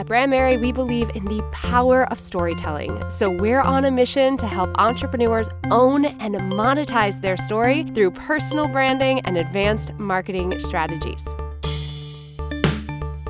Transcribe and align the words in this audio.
At 0.00 0.06
Brandmerry, 0.06 0.58
we 0.58 0.72
believe 0.72 1.14
in 1.14 1.26
the 1.26 1.42
power 1.52 2.10
of 2.10 2.18
storytelling. 2.18 3.10
So 3.10 3.30
we're 3.30 3.60
on 3.60 3.84
a 3.84 3.90
mission 3.90 4.38
to 4.38 4.46
help 4.46 4.70
entrepreneurs 4.78 5.50
own 5.70 6.06
and 6.06 6.36
monetize 6.36 7.20
their 7.20 7.36
story 7.36 7.84
through 7.92 8.12
personal 8.12 8.66
branding 8.66 9.20
and 9.26 9.36
advanced 9.36 9.92
marketing 9.98 10.58
strategies. 10.58 11.22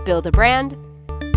Build 0.04 0.29
a 0.29 0.30
brand, 0.30 0.77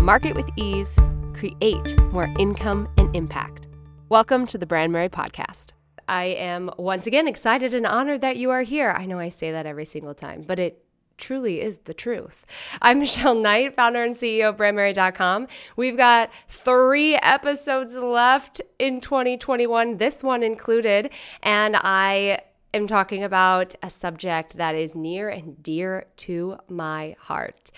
market 0.00 0.36
with 0.36 0.48
ease, 0.54 0.96
create 1.32 2.00
more 2.12 2.32
income 2.38 2.88
and 2.96 3.16
impact. 3.16 3.66
Welcome 4.10 4.46
to 4.46 4.56
the 4.56 4.66
Brandmerry 4.66 5.10
Podcast. 5.10 5.70
I 6.06 6.26
am 6.26 6.70
once 6.78 7.08
again 7.08 7.26
excited 7.26 7.74
and 7.74 7.86
honored 7.86 8.20
that 8.20 8.36
you 8.36 8.50
are 8.50 8.62
here. 8.62 8.92
I 8.92 9.06
know 9.06 9.18
I 9.18 9.30
say 9.30 9.50
that 9.50 9.66
every 9.66 9.84
single 9.84 10.14
time, 10.14 10.44
but 10.46 10.60
it 10.60 10.83
truly 11.16 11.60
is 11.60 11.78
the 11.78 11.94
truth. 11.94 12.44
I'm 12.82 12.98
Michelle 13.00 13.34
Knight, 13.34 13.74
founder 13.74 14.02
and 14.02 14.14
CEO 14.14 14.50
of 14.50 14.56
Brandmerry.com. 14.56 15.48
We've 15.76 15.96
got 15.96 16.30
three 16.48 17.16
episodes 17.16 17.94
left 17.96 18.60
in 18.78 19.00
2021, 19.00 19.96
this 19.96 20.22
one 20.22 20.42
included, 20.42 21.10
and 21.42 21.76
I 21.76 22.40
am 22.74 22.86
talking 22.86 23.22
about 23.22 23.74
a 23.82 23.88
subject 23.88 24.56
that 24.56 24.74
is 24.74 24.94
near 24.94 25.28
and 25.28 25.62
dear 25.62 26.06
to 26.16 26.58
my 26.68 27.16
heart. 27.20 27.70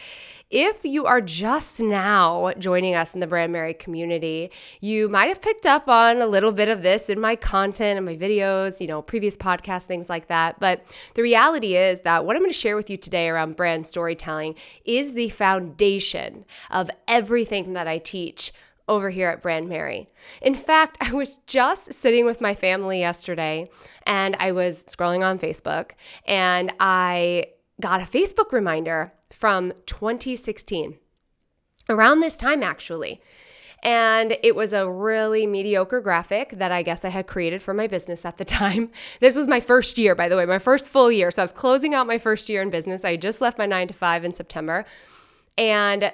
If 0.49 0.85
you 0.85 1.07
are 1.07 1.21
just 1.21 1.81
now 1.81 2.53
joining 2.57 2.95
us 2.95 3.15
in 3.15 3.21
the 3.21 3.27
Brandmerry 3.27 3.77
community, 3.77 4.53
you 4.81 5.09
might 5.09 5.27
have 5.27 5.43
picked 5.43 5.67
up 5.67 5.89
on 5.89 6.23
a 6.23 6.27
little 6.27 6.53
bit 6.53 6.69
of 6.69 6.83
this 6.83 7.11
in 7.11 7.19
my 7.19 7.35
content 7.35 7.97
and 7.97 8.07
my 8.07 8.17
videos, 8.17 8.81
you 8.81 8.87
know, 8.87 9.03
previous 9.03 9.37
podcasts, 9.37 9.87
things 9.87 10.09
like 10.09 10.29
that. 10.29 10.61
But 10.61 10.85
the 11.15 11.23
reality 11.23 11.75
is 11.75 12.03
that 12.03 12.25
what 12.25 12.37
I'm 12.37 12.43
going 12.43 12.53
to 12.53 12.57
share 12.57 12.77
with 12.77 12.89
you 12.89 12.97
today 12.97 13.29
around 13.29 13.57
brand 13.57 13.89
storytelling 13.89 14.55
is 14.85 15.15
the 15.15 15.31
foundation 15.31 16.45
of 16.71 16.91
everything 17.09 17.73
that 17.73 17.89
I 17.89 17.99
teach 17.99 18.53
over 18.87 19.11
here 19.11 19.31
at 19.31 19.43
Brandmerry. 19.43 20.07
In 20.43 20.55
fact, 20.55 20.97
I 21.01 21.13
was 21.13 21.39
just 21.49 21.93
sitting 21.93 22.25
with 22.25 22.41
my 22.41 22.55
family 22.55 23.01
yesterday 23.01 23.69
and 24.05 24.37
I 24.39 24.53
was 24.53 24.85
scrolling 24.85 25.25
on 25.25 25.41
Facebook 25.41 25.95
and 26.25 26.73
I 26.79 27.47
got 27.81 28.01
a 28.01 28.05
Facebook 28.05 28.53
reminder 28.53 29.13
from 29.37 29.73
2016, 29.85 30.97
around 31.89 32.21
this 32.21 32.37
time 32.37 32.63
actually. 32.63 33.21
And 33.83 34.39
it 34.43 34.57
was 34.57 34.73
a 34.73 34.91
really 34.91 35.47
mediocre 35.47 36.01
graphic 36.01 36.51
that 36.53 36.73
I 36.73 36.83
guess 36.83 37.05
I 37.05 37.11
had 37.11 37.27
created 37.27 37.63
for 37.63 37.75
my 37.75 37.87
business 37.87 38.25
at 38.25 38.39
the 38.39 38.45
time. 38.61 38.91
This 39.21 39.37
was 39.37 39.47
my 39.47 39.61
first 39.61 39.99
year, 39.99 40.15
by 40.15 40.29
the 40.29 40.37
way, 40.37 40.47
my 40.47 40.59
first 40.59 40.91
full 40.91 41.13
year. 41.13 41.31
So 41.31 41.43
I 41.43 41.45
was 41.45 41.53
closing 41.53 41.95
out 41.95 42.07
my 42.07 42.19
first 42.19 42.49
year 42.49 42.63
in 42.63 42.71
business. 42.71 43.05
I 43.05 43.17
just 43.17 43.41
left 43.41 43.59
my 43.59 43.67
nine 43.67 43.89
to 43.89 43.95
five 43.95 44.25
in 44.25 44.33
September. 44.33 44.87
And 45.59 46.13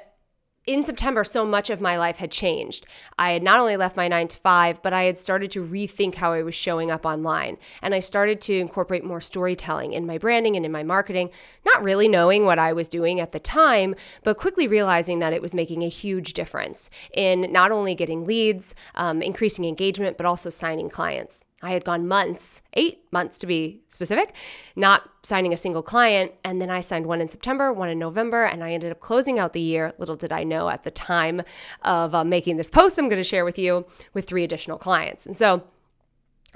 in 0.64 0.82
September, 0.84 1.24
so 1.24 1.44
much 1.44 1.70
of 1.70 1.80
my 1.80 1.98
life 1.98 2.18
had 2.18 2.30
changed. 2.30 2.86
I 3.18 3.32
had 3.32 3.42
not 3.42 3.58
only 3.58 3.76
left 3.76 3.96
my 3.96 4.06
nine 4.06 4.28
to 4.28 4.36
five, 4.36 4.80
but 4.80 4.92
I 4.92 5.04
had 5.04 5.18
started 5.18 5.50
to 5.52 5.64
rethink 5.64 6.14
how 6.14 6.32
I 6.32 6.42
was 6.42 6.54
showing 6.54 6.90
up 6.90 7.04
online. 7.04 7.58
And 7.82 7.94
I 7.94 8.00
started 8.00 8.40
to 8.42 8.58
incorporate 8.58 9.04
more 9.04 9.20
storytelling 9.20 9.92
in 9.92 10.06
my 10.06 10.18
branding 10.18 10.54
and 10.56 10.64
in 10.64 10.70
my 10.70 10.84
marketing, 10.84 11.30
not 11.66 11.82
really 11.82 12.06
knowing 12.06 12.44
what 12.44 12.60
I 12.60 12.72
was 12.72 12.88
doing 12.88 13.18
at 13.18 13.32
the 13.32 13.40
time, 13.40 13.96
but 14.22 14.38
quickly 14.38 14.68
realizing 14.68 15.18
that 15.18 15.32
it 15.32 15.42
was 15.42 15.52
making 15.52 15.82
a 15.82 15.88
huge 15.88 16.32
difference 16.32 16.90
in 17.12 17.50
not 17.50 17.72
only 17.72 17.96
getting 17.96 18.24
leads, 18.24 18.74
um, 18.94 19.20
increasing 19.20 19.64
engagement, 19.64 20.16
but 20.16 20.26
also 20.26 20.48
signing 20.48 20.88
clients. 20.88 21.44
I 21.62 21.70
had 21.72 21.84
gone 21.84 22.08
months, 22.08 22.62
eight 22.74 23.04
months 23.12 23.38
to 23.38 23.46
be 23.46 23.82
specific, 23.88 24.34
not 24.74 25.08
signing 25.22 25.52
a 25.52 25.56
single 25.56 25.82
client. 25.82 26.32
And 26.44 26.60
then 26.60 26.70
I 26.70 26.80
signed 26.80 27.06
one 27.06 27.20
in 27.20 27.28
September, 27.28 27.72
one 27.72 27.88
in 27.88 27.98
November, 27.98 28.44
and 28.44 28.64
I 28.64 28.72
ended 28.72 28.90
up 28.90 29.00
closing 29.00 29.38
out 29.38 29.52
the 29.52 29.60
year. 29.60 29.92
Little 29.98 30.16
did 30.16 30.32
I 30.32 30.42
know 30.42 30.68
at 30.68 30.82
the 30.82 30.90
time 30.90 31.42
of 31.82 32.14
uh, 32.14 32.24
making 32.24 32.56
this 32.56 32.70
post, 32.70 32.98
I'm 32.98 33.08
going 33.08 33.20
to 33.20 33.24
share 33.24 33.44
with 33.44 33.58
you 33.58 33.86
with 34.12 34.26
three 34.26 34.42
additional 34.42 34.78
clients. 34.78 35.24
And 35.24 35.36
so 35.36 35.64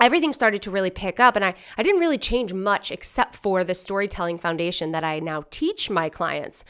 everything 0.01 0.33
started 0.33 0.63
to 0.63 0.70
really 0.70 0.91
pick 0.91 1.20
up 1.20 1.36
and 1.36 1.45
I, 1.45 1.55
I 1.79 1.83
didn't 1.83 2.01
really 2.01 2.19
change 2.19 2.53
much 2.53 2.91
except 2.91 3.36
for 3.36 3.64
the 3.64 3.75
storytelling 3.75 4.39
foundation 4.39 4.92
that 4.92 5.05
I 5.05 5.20
now 5.20 5.45
teach 5.51 5.89
my 5.89 6.09
clients. 6.09 6.64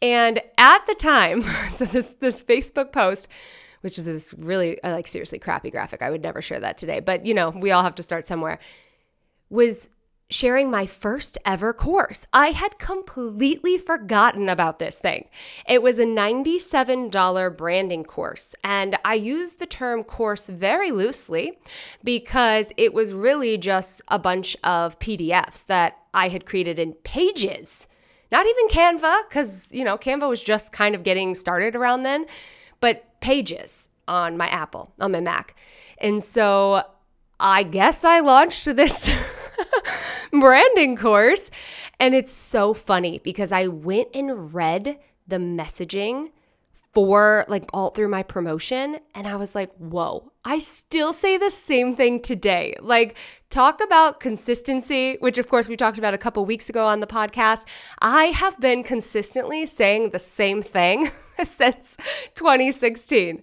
And 0.00 0.40
at 0.58 0.86
the 0.86 0.94
time, 0.94 1.42
so 1.72 1.84
this 1.84 2.14
this 2.14 2.42
Facebook 2.42 2.92
post 2.92 3.28
which 3.82 3.98
is 3.98 4.04
this 4.04 4.34
really 4.38 4.82
uh, 4.82 4.92
like 4.92 5.06
seriously 5.06 5.38
crappy 5.38 5.70
graphic. 5.70 6.02
I 6.02 6.10
would 6.10 6.22
never 6.22 6.40
share 6.42 6.60
that 6.60 6.78
today, 6.78 7.00
but 7.00 7.26
you 7.26 7.34
know, 7.34 7.50
we 7.50 7.70
all 7.70 7.82
have 7.82 7.94
to 7.96 8.02
start 8.02 8.26
somewhere. 8.26 8.58
Was 9.50 9.90
sharing 10.32 10.70
my 10.70 10.86
first 10.86 11.38
ever 11.44 11.72
course. 11.72 12.26
I 12.32 12.48
had 12.48 12.78
completely 12.78 13.78
forgotten 13.78 14.48
about 14.48 14.78
this 14.78 14.98
thing. 14.98 15.28
It 15.68 15.82
was 15.82 15.98
a 15.98 16.04
$97 16.04 17.56
branding 17.56 18.04
course, 18.04 18.54
and 18.64 18.96
I 19.04 19.14
use 19.14 19.54
the 19.54 19.66
term 19.66 20.02
course 20.04 20.48
very 20.48 20.90
loosely 20.90 21.58
because 22.02 22.72
it 22.76 22.94
was 22.94 23.12
really 23.12 23.58
just 23.58 24.00
a 24.08 24.18
bunch 24.18 24.56
of 24.64 24.98
PDFs 24.98 25.66
that 25.66 25.98
I 26.14 26.28
had 26.28 26.46
created 26.46 26.78
in 26.78 26.94
pages. 27.04 27.86
Not 28.30 28.46
even 28.46 28.68
Canva, 28.68 29.28
because, 29.28 29.70
you 29.72 29.84
know, 29.84 29.98
Canva 29.98 30.28
was 30.28 30.42
just 30.42 30.72
kind 30.72 30.94
of 30.94 31.02
getting 31.02 31.34
started 31.34 31.76
around 31.76 32.04
then 32.04 32.26
but 32.82 33.04
pages 33.22 33.88
on 34.06 34.36
my 34.36 34.48
Apple, 34.48 34.92
on 35.00 35.12
my 35.12 35.20
Mac. 35.20 35.56
And 35.98 36.22
so 36.22 36.82
I 37.40 37.62
guess 37.62 38.04
I 38.04 38.20
launched 38.20 38.64
this 38.76 39.10
branding 40.30 40.96
course. 40.96 41.50
And 41.98 42.14
it's 42.14 42.32
so 42.32 42.74
funny 42.74 43.20
because 43.24 43.52
I 43.52 43.68
went 43.68 44.08
and 44.14 44.52
read 44.52 44.98
the 45.26 45.36
messaging 45.36 46.30
for 46.92 47.46
like 47.48 47.64
all 47.72 47.90
through 47.90 48.08
my 48.08 48.22
promotion. 48.22 48.98
And 49.14 49.26
I 49.26 49.36
was 49.36 49.54
like, 49.54 49.72
whoa, 49.76 50.30
I 50.44 50.58
still 50.58 51.12
say 51.12 51.38
the 51.38 51.50
same 51.50 51.96
thing 51.96 52.20
today. 52.20 52.74
Like, 52.80 53.16
talk 53.48 53.80
about 53.82 54.20
consistency, 54.20 55.16
which 55.20 55.38
of 55.38 55.48
course 55.48 55.68
we 55.68 55.76
talked 55.76 55.98
about 55.98 56.14
a 56.14 56.18
couple 56.18 56.44
weeks 56.44 56.68
ago 56.68 56.86
on 56.86 57.00
the 57.00 57.06
podcast. 57.06 57.64
I 58.00 58.26
have 58.26 58.60
been 58.60 58.82
consistently 58.82 59.64
saying 59.66 60.10
the 60.10 60.18
same 60.18 60.62
thing 60.62 61.10
since 61.48 61.96
2016. 62.34 63.42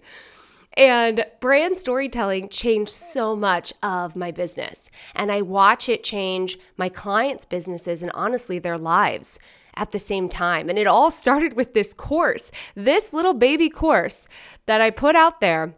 And 0.76 1.24
brand 1.40 1.76
storytelling 1.76 2.48
changed 2.48 2.92
so 2.92 3.34
much 3.34 3.72
of 3.82 4.14
my 4.14 4.30
business. 4.30 4.90
And 5.14 5.32
I 5.32 5.42
watch 5.42 5.88
it 5.88 6.04
change 6.04 6.58
my 6.76 6.88
clients' 6.88 7.44
businesses 7.44 8.02
and 8.02 8.12
honestly 8.14 8.58
their 8.58 8.78
lives 8.78 9.38
at 9.74 9.90
the 9.90 9.98
same 9.98 10.28
time. 10.28 10.68
And 10.68 10.78
it 10.78 10.86
all 10.86 11.10
started 11.22 11.54
with 11.54 11.74
this 11.74 11.92
course, 11.92 12.50
this 12.74 13.12
little 13.12 13.34
baby 13.34 13.68
course 13.68 14.28
that 14.66 14.80
I 14.80 14.90
put 14.90 15.16
out 15.16 15.40
there 15.40 15.74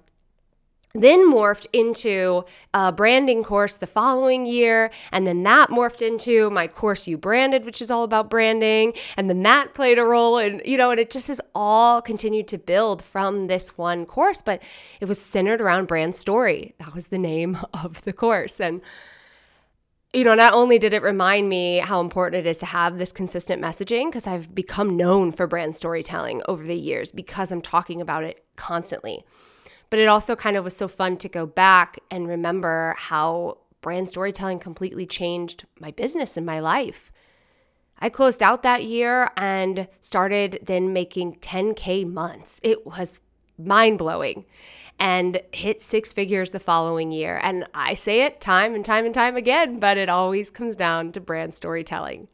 then 0.95 1.31
morphed 1.31 1.67
into 1.73 2.45
a 2.75 2.93
branding 2.93 3.43
course 3.43 3.79
the 3.79 3.87
following 3.87 4.47
year 4.47 4.91
and 5.11 5.27
then 5.27 5.43
that 5.43 5.71
morphed 5.71 6.07
into 6.07 6.51
my 6.51 6.69
course 6.69 7.07
you 7.07 7.17
branded 7.17 7.65
which 7.65 7.81
is 7.81 7.91
all 7.91 8.05
about 8.05 8.29
branding 8.29 8.93
and 9.17 9.29
then 9.31 9.43
that 9.43 9.75
played 9.75 9.99
a 9.99 10.05
role 10.05 10.39
and 10.39 10.61
you 10.65 10.77
know 10.77 10.91
and 10.91 11.01
it 11.01 11.11
just 11.11 11.29
has 11.29 11.41
all 11.55 12.03
continued 12.03 12.47
to 12.47 12.59
build 12.59 13.03
from 13.03 13.47
this 13.47 13.77
one 13.79 14.05
course 14.05 14.43
but 14.43 14.63
it 15.01 15.07
was 15.07 15.21
centered 15.21 15.61
around 15.61 15.89
brand 15.89 16.15
story. 16.17 16.75
That 16.79 16.95
was 16.95 17.09
the 17.09 17.19
name 17.19 17.59
of 17.75 18.03
the 18.03 18.13
course. 18.13 18.61
And 18.61 18.81
you 20.15 20.25
know, 20.25 20.35
not 20.35 20.53
only 20.53 20.79
did 20.79 20.93
it 20.93 21.03
remind 21.03 21.49
me 21.49 21.79
how 21.79 22.01
important 22.03 22.47
it 22.47 22.49
is 22.49 22.59
to 22.59 22.67
have 22.67 22.99
this 22.99 23.13
consistent 23.13 23.63
messaging, 23.63 24.11
because 24.11 24.27
I've 24.27 24.55
become 24.55 24.95
known 24.95 25.33
for 25.33 25.47
brand 25.47 25.75
storytelling 25.75 26.43
over 26.47 26.63
the 26.63 26.77
years 26.77 27.11
because 27.11 27.51
I'm 27.51 27.63
talking 27.63 28.03
about 28.03 28.23
it 28.23 28.45
constantly, 28.57 29.25
but 29.93 29.99
it 29.99 30.09
also 30.09 30.35
kind 30.35 30.57
of 30.57 30.65
was 30.65 30.75
so 30.75 30.89
fun 30.89 31.19
to 31.19 31.29
go 31.29 31.45
back 31.45 32.01
and 32.11 32.27
remember 32.27 32.95
how 32.97 33.59
brand 33.83 34.09
storytelling 34.09 34.59
completely 34.59 35.05
changed 35.05 35.67
my 35.79 35.91
business 35.91 36.39
and 36.39 36.47
my 36.47 36.61
life. 36.61 37.13
I 37.99 38.09
closed 38.09 38.43
out 38.43 38.63
that 38.63 38.85
year 38.85 39.31
and 39.37 39.87
started 40.01 40.61
then 40.63 40.95
making 40.95 41.41
10K 41.41 42.11
months. 42.11 42.59
It 42.63 42.87
was 42.87 43.21
mind 43.59 43.99
blowing 43.99 44.47
and 44.99 45.43
hit 45.53 45.83
six 45.83 46.11
figures 46.11 46.53
the 46.53 46.59
following 46.59 47.13
year. 47.13 47.39
And 47.43 47.67
I 47.75 47.93
say 47.93 48.23
it 48.23 48.41
time 48.41 48.75
and 48.75 48.87
time 48.87 49.05
and 49.05 49.13
time 49.13 49.37
again, 49.37 49.79
but 49.79 49.99
it 49.99 50.09
always 50.09 50.49
comes 50.49 50.75
down 50.75 51.13
to 51.13 51.21
brand 51.21 51.55
storytelling. 51.55 52.29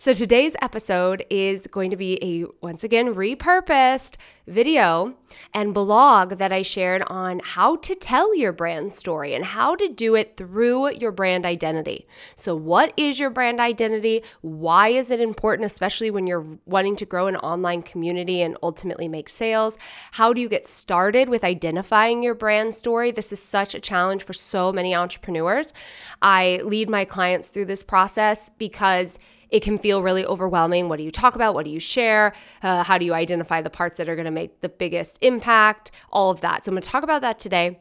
So 0.00 0.12
today's 0.12 0.54
episode 0.62 1.24
is 1.28 1.66
going 1.66 1.90
to 1.90 1.96
be 1.96 2.22
a 2.22 2.46
once 2.64 2.84
again 2.84 3.16
repurposed 3.16 4.14
video 4.46 5.14
and 5.52 5.74
blog 5.74 6.38
that 6.38 6.52
I 6.52 6.62
shared 6.62 7.02
on 7.08 7.40
how 7.42 7.74
to 7.78 7.96
tell 7.96 8.32
your 8.36 8.52
brand 8.52 8.92
story 8.92 9.34
and 9.34 9.44
how 9.44 9.74
to 9.74 9.88
do 9.88 10.14
it 10.14 10.36
through 10.36 10.92
your 10.92 11.10
brand 11.10 11.44
identity. 11.44 12.06
So, 12.36 12.54
what 12.54 12.92
is 12.96 13.18
your 13.18 13.30
brand 13.30 13.58
identity? 13.58 14.22
Why 14.40 14.90
is 14.90 15.10
it 15.10 15.20
important, 15.20 15.66
especially 15.66 16.12
when 16.12 16.28
you're 16.28 16.46
wanting 16.64 16.94
to 16.94 17.04
grow 17.04 17.26
an 17.26 17.36
online 17.36 17.82
community 17.82 18.40
and 18.40 18.56
ultimately 18.62 19.08
make 19.08 19.28
sales? 19.28 19.76
How 20.12 20.32
do 20.32 20.40
you 20.40 20.48
get 20.48 20.64
started 20.64 21.28
with 21.28 21.42
identifying 21.42 22.22
your 22.22 22.36
brand 22.36 22.72
story? 22.72 23.10
This 23.10 23.32
is 23.32 23.42
such 23.42 23.74
a 23.74 23.80
challenge 23.80 24.22
for 24.22 24.32
so 24.32 24.72
many 24.72 24.94
entrepreneurs. 24.94 25.74
I 26.22 26.60
lead 26.62 26.88
my 26.88 27.04
clients 27.04 27.48
through 27.48 27.66
this 27.66 27.82
process 27.82 28.48
because 28.58 29.18
it 29.50 29.62
can 29.62 29.78
feel 29.78 30.02
really 30.02 30.24
overwhelming. 30.24 30.88
What 30.88 30.96
do 30.96 31.02
you 31.02 31.10
talk 31.10 31.34
about? 31.34 31.54
What 31.54 31.64
do 31.64 31.70
you 31.70 31.80
share? 31.80 32.34
Uh, 32.62 32.82
how 32.82 32.98
do 32.98 33.04
you 33.04 33.14
identify 33.14 33.62
the 33.62 33.70
parts 33.70 33.98
that 33.98 34.08
are 34.08 34.16
going 34.16 34.26
to 34.26 34.30
make 34.30 34.60
the 34.60 34.68
biggest 34.68 35.18
impact? 35.22 35.90
All 36.10 36.30
of 36.30 36.40
that. 36.40 36.64
So 36.64 36.70
I'm 36.70 36.74
going 36.74 36.82
to 36.82 36.88
talk 36.88 37.02
about 37.02 37.22
that 37.22 37.38
today. 37.38 37.80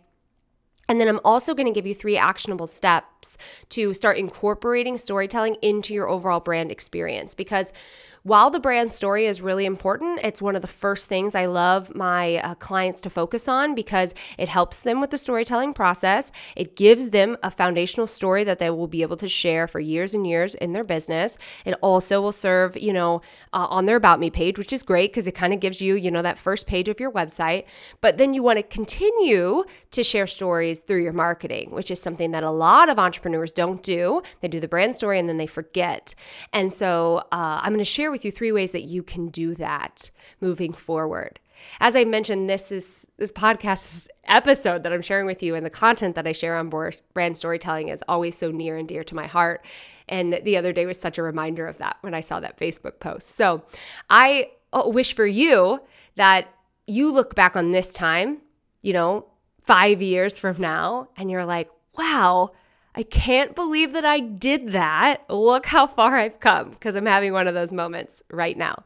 And 0.90 1.02
then 1.02 1.08
I'm 1.10 1.20
also 1.26 1.54
going 1.54 1.68
to 1.68 1.74
give 1.74 1.86
you 1.86 1.94
three 1.94 2.18
actionable 2.18 2.68
steps 2.68 3.38
to 3.70 3.94
start 3.94 4.18
incorporating 4.18 4.98
storytelling 4.98 5.56
into 5.62 5.94
your 5.94 6.08
overall 6.08 6.40
brand 6.40 6.72
experience 6.72 7.34
because 7.34 7.74
while 8.28 8.50
the 8.50 8.60
brand 8.60 8.92
story 8.92 9.26
is 9.26 9.42
really 9.42 9.66
important, 9.66 10.20
it's 10.22 10.42
one 10.42 10.58
of 10.58 10.62
the 10.62 10.68
first 10.68 11.08
things 11.08 11.34
I 11.34 11.46
love 11.46 11.96
my 11.96 12.36
uh, 12.40 12.56
clients 12.56 13.00
to 13.02 13.10
focus 13.10 13.48
on 13.48 13.74
because 13.74 14.14
it 14.38 14.50
helps 14.50 14.82
them 14.82 15.00
with 15.00 15.12
the 15.12 15.18
storytelling 15.18 15.74
process. 15.74 16.30
It 16.54 16.76
gives 16.76 17.12
them 17.12 17.38
a 17.42 17.50
foundational 17.50 18.06
story 18.06 18.44
that 18.44 18.60
they 18.60 18.70
will 18.70 18.88
be 18.88 19.02
able 19.02 19.16
to 19.16 19.30
share 19.30 19.66
for 19.66 19.80
years 19.80 20.14
and 20.14 20.28
years 20.28 20.56
in 20.56 20.74
their 20.74 20.84
business. 20.84 21.38
It 21.64 21.76
also 21.82 22.20
will 22.20 22.34
serve, 22.34 22.76
you 22.76 22.92
know, 22.92 23.22
uh, 23.54 23.68
on 23.70 23.86
their 23.86 23.96
About 23.96 24.20
Me 24.20 24.30
page, 24.30 24.60
which 24.60 24.74
is 24.74 24.84
great 24.84 25.12
because 25.12 25.26
it 25.26 25.34
kind 25.34 25.54
of 25.54 25.62
gives 25.62 25.82
you, 25.82 25.96
you 25.96 26.12
know, 26.12 26.22
that 26.22 26.38
first 26.38 26.68
page 26.68 26.90
of 26.90 27.00
your 27.00 27.14
website. 27.14 27.64
But 28.02 28.18
then 28.18 28.34
you 28.34 28.44
want 28.44 28.58
to 28.58 28.64
continue 28.64 29.64
to 29.92 30.04
share 30.04 30.28
stories 30.28 30.80
through 30.80 31.02
your 31.02 31.14
marketing, 31.14 31.72
which 31.72 31.90
is 31.90 32.02
something 32.02 32.32
that 32.32 32.44
a 32.44 32.52
lot 32.52 32.90
of 32.90 33.00
entrepreneurs 33.00 33.54
don't 33.54 33.82
do. 33.82 34.22
They 34.42 34.50
do 34.50 34.60
the 34.60 34.68
brand 34.68 34.96
story 34.96 35.18
and 35.18 35.30
then 35.30 35.38
they 35.38 35.48
forget. 35.48 36.14
And 36.52 36.74
so 36.74 37.20
uh, 37.32 37.62
I'm 37.62 37.72
going 37.72 37.80
to 37.80 37.86
share 37.86 38.12
with 38.12 38.17
with 38.18 38.26
you 38.26 38.32
three 38.32 38.52
ways 38.52 38.72
that 38.72 38.82
you 38.82 39.04
can 39.04 39.28
do 39.28 39.54
that 39.54 40.10
moving 40.42 40.74
forward. 40.74 41.40
As 41.80 41.96
I 41.96 42.04
mentioned, 42.04 42.50
this 42.50 42.72
is 42.72 43.08
this 43.18 43.32
podcast 43.32 44.08
episode 44.24 44.82
that 44.82 44.92
I'm 44.92 45.04
sharing 45.04 45.28
with 45.28 45.44
you 45.44 45.54
and 45.54 45.64
the 45.64 45.70
content 45.70 46.16
that 46.16 46.26
I 46.26 46.32
share 46.32 46.58
on 46.58 46.72
brand 47.14 47.38
storytelling 47.38 47.90
is 47.90 48.04
always 48.08 48.36
so 48.36 48.50
near 48.50 48.76
and 48.76 48.88
dear 48.88 49.04
to 49.04 49.16
my 49.16 49.28
heart. 49.28 49.64
And 50.10 50.40
the 50.44 50.58
other 50.58 50.74
day 50.74 50.88
was 50.88 51.00
such 51.00 51.20
a 51.20 51.24
reminder 51.24 51.68
of 51.68 51.78
that 51.78 51.98
when 52.02 52.16
I 52.16 52.22
saw 52.22 52.40
that 52.40 52.60
Facebook 52.60 53.00
post. 53.00 53.36
So 53.36 53.62
I 54.10 54.50
uh, 54.74 54.84
wish 54.88 55.16
for 55.16 55.28
you 55.28 55.82
that 56.16 56.48
you 56.88 57.14
look 57.14 57.36
back 57.36 57.56
on 57.56 57.72
this 57.72 57.94
time, 57.94 58.40
you 58.82 58.94
know, 58.94 59.28
five 59.62 60.02
years 60.02 60.40
from 60.40 60.60
now, 60.60 61.10
and 61.18 61.30
you're 61.30 61.46
like, 61.46 61.70
wow, 61.96 62.52
I 62.98 63.04
can't 63.04 63.54
believe 63.54 63.94
that 63.94 64.06
I 64.06 64.20
did 64.20 64.72
that. 64.72 65.30
Look 65.30 65.68
how 65.68 65.86
far 65.86 66.18
I've 66.18 66.40
come 66.40 66.72
because 66.72 66.96
I'm 66.96 67.06
having 67.06 67.32
one 67.32 67.48
of 67.48 67.54
those 67.54 67.72
moments 67.72 68.24
right 68.32 68.58
now. 68.58 68.86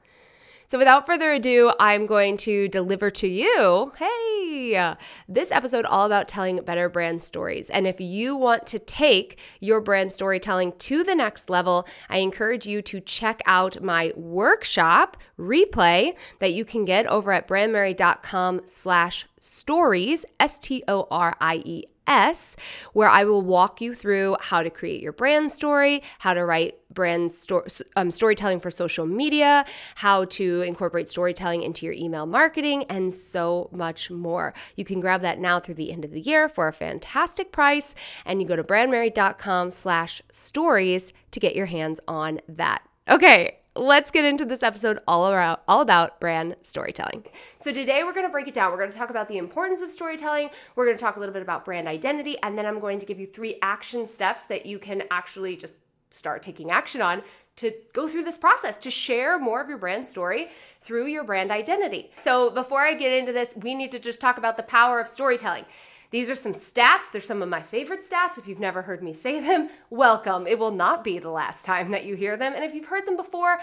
So, 0.68 0.78
without 0.78 1.06
further 1.06 1.32
ado, 1.32 1.72
I'm 1.80 2.06
going 2.06 2.36
to 2.38 2.68
deliver 2.68 3.10
to 3.10 3.28
you, 3.28 3.94
hey, 3.98 4.96
this 5.30 5.50
episode 5.50 5.86
all 5.86 6.06
about 6.06 6.28
telling 6.28 6.58
better 6.58 6.90
brand 6.90 7.24
stories. 7.24 7.70
And 7.70 7.88
if 7.88 8.02
you 8.02 8.36
want 8.36 8.68
to 8.68 8.80
take 8.80 9.40
your 9.62 9.80
brand 9.80 10.12
storytelling 10.12 10.74
to 10.80 11.06
the 11.06 11.16
next 11.16 11.50
level, 11.50 11.88
I 12.10 12.18
encourage 12.18 12.66
you 12.66 12.82
to 12.82 13.00
check 13.00 13.42
out 13.46 13.82
my 13.82 14.12
workshop 14.18 15.16
replay 15.40 16.16
that 16.40 16.52
you 16.52 16.66
can 16.66 16.84
get 16.84 17.08
over 17.08 17.32
at 17.32 17.48
brandmerry.com 17.48 18.62
slash 18.66 19.26
stories, 19.40 20.26
S 20.38 20.60
T 20.60 20.84
O 20.90 21.08
R 21.10 21.36
I 21.40 21.62
E 21.64 21.86
S, 22.08 22.56
where 22.94 23.10
I 23.10 23.24
will 23.24 23.42
walk 23.42 23.82
you 23.82 23.94
through 23.94 24.38
how 24.40 24.64
to 24.64 24.70
create 24.70 25.02
your 25.02 25.14
brand 25.14 25.52
story, 25.52 26.04
how 26.20 26.34
to 26.34 26.44
write 26.46 26.76
brand 26.94 27.32
sto- 27.32 27.66
um, 27.96 28.12
storytelling 28.12 28.60
for 28.60 28.70
social 28.70 29.06
media, 29.06 29.66
how 29.96 30.26
to 30.26 30.62
incorporate 30.62 31.10
storytelling 31.10 31.64
into 31.64 31.86
your 31.86 31.96
email 31.96 32.26
marketing, 32.26 32.84
and 32.90 33.14
so 33.14 33.70
much 33.72 34.12
more. 34.12 34.54
You 34.76 34.84
can 34.84 35.00
grab 35.00 35.22
that 35.22 35.40
now 35.40 35.60
through 35.60 35.76
the 35.76 35.92
end 35.92 36.04
of 36.04 36.12
the 36.12 36.22
year 36.22 36.50
for 36.50 36.68
a 36.68 36.74
fantastic 36.74 37.52
price, 37.52 37.96
and 38.26 38.42
you 38.42 38.48
go 38.48 38.56
to 38.56 38.64
brandmerry.com 38.64 39.72
slash 39.72 40.22
stories 40.32 41.14
to 41.32 41.40
get 41.40 41.56
your 41.56 41.68
hands 41.68 42.00
on 42.08 42.42
that. 42.50 42.84
Okay, 43.10 43.58
let's 43.76 44.12
get 44.12 44.26
into 44.26 44.46
this 44.46 44.64
episode 44.64 45.00
all 45.08 45.32
around 45.32 45.58
all 45.68 45.82
about 45.82 46.20
brand 46.20 46.56
storytelling. 46.62 47.24
So 47.60 47.72
today 47.72 48.04
we're 48.04 48.14
going 48.14 48.26
to 48.26 48.32
break 48.32 48.48
it 48.48 48.54
down. 48.54 48.72
We're 48.72 48.78
going 48.78 48.92
to 48.92 48.98
talk 48.98 49.10
about 49.10 49.28
the 49.28 49.38
importance 49.38 49.82
of 49.82 49.92
storytelling. 49.92 50.50
We're 50.76 50.86
going 50.86 50.98
to 50.98 51.02
talk 51.02 51.16
a 51.16 51.20
little 51.20 51.34
bit 51.34 51.42
about 51.42 51.64
brand 51.64 51.88
identity 51.88 52.38
and 52.44 52.58
then 52.58 52.66
I'm 52.66 52.80
going 52.80 53.00
to 53.00 53.06
give 53.06 53.20
you 53.20 53.28
three 53.28 53.58
action 53.62 54.06
steps 54.06 54.44
that 54.46 54.66
you 54.66 54.78
can 54.78 55.04
actually 55.10 55.56
just 55.56 55.80
start 56.10 56.44
taking 56.44 56.72
action 56.72 57.02
on 57.02 57.22
to 57.56 57.72
go 57.94 58.08
through 58.08 58.24
this 58.24 58.38
process 58.38 58.78
to 58.78 58.92
share 58.92 59.40
more 59.40 59.62
of 59.62 59.70
your 59.70 59.78
brand 59.78 60.06
story 60.06 60.50
through 60.82 61.06
your 61.06 61.24
brand 61.24 61.52
identity. 61.52 62.12
So 62.20 62.50
before 62.50 62.82
I 62.82 62.94
get 62.94 63.14
into 63.14 63.32
this, 63.32 63.56
we 63.56 63.76
need 63.76 63.92
to 63.92 64.00
just 64.00 64.20
talk 64.20 64.38
about 64.38 64.58
the 64.58 64.64
power 64.64 65.00
of 65.00 65.08
storytelling. 65.08 65.66
These 66.12 66.30
are 66.30 66.36
some 66.36 66.54
stats. 66.54 67.10
They're 67.12 67.22
some 67.22 67.42
of 67.42 67.50
my 67.50 67.62
favorite 67.62 68.02
stats. 68.08 68.38
If 68.38 68.48
you've 68.48 68.60
never 68.60 68.82
heard 68.82 69.02
me 69.02 69.14
say 69.14 69.40
them, 69.40 69.70
welcome. 69.90 70.46
It 70.46 70.60
will 70.60 70.72
not 70.72 71.04
be 71.04 71.20
the 71.20 71.30
last 71.30 71.66
time 71.66 71.92
that 71.92 72.04
you 72.04 72.16
hear 72.16 72.38
them. 72.38 72.54
And 72.54 72.64
if 72.64 72.74
you've 72.74 72.86
heard 72.86 73.06
them 73.06 73.16
before, 73.16 73.60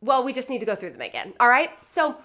well, 0.00 0.22
we 0.22 0.32
just 0.32 0.48
need 0.48 0.60
to 0.60 0.66
go 0.66 0.76
through 0.76 0.92
them 0.92 1.00
again. 1.00 1.34
All 1.40 1.48
right? 1.48 1.70
So, 1.84 2.16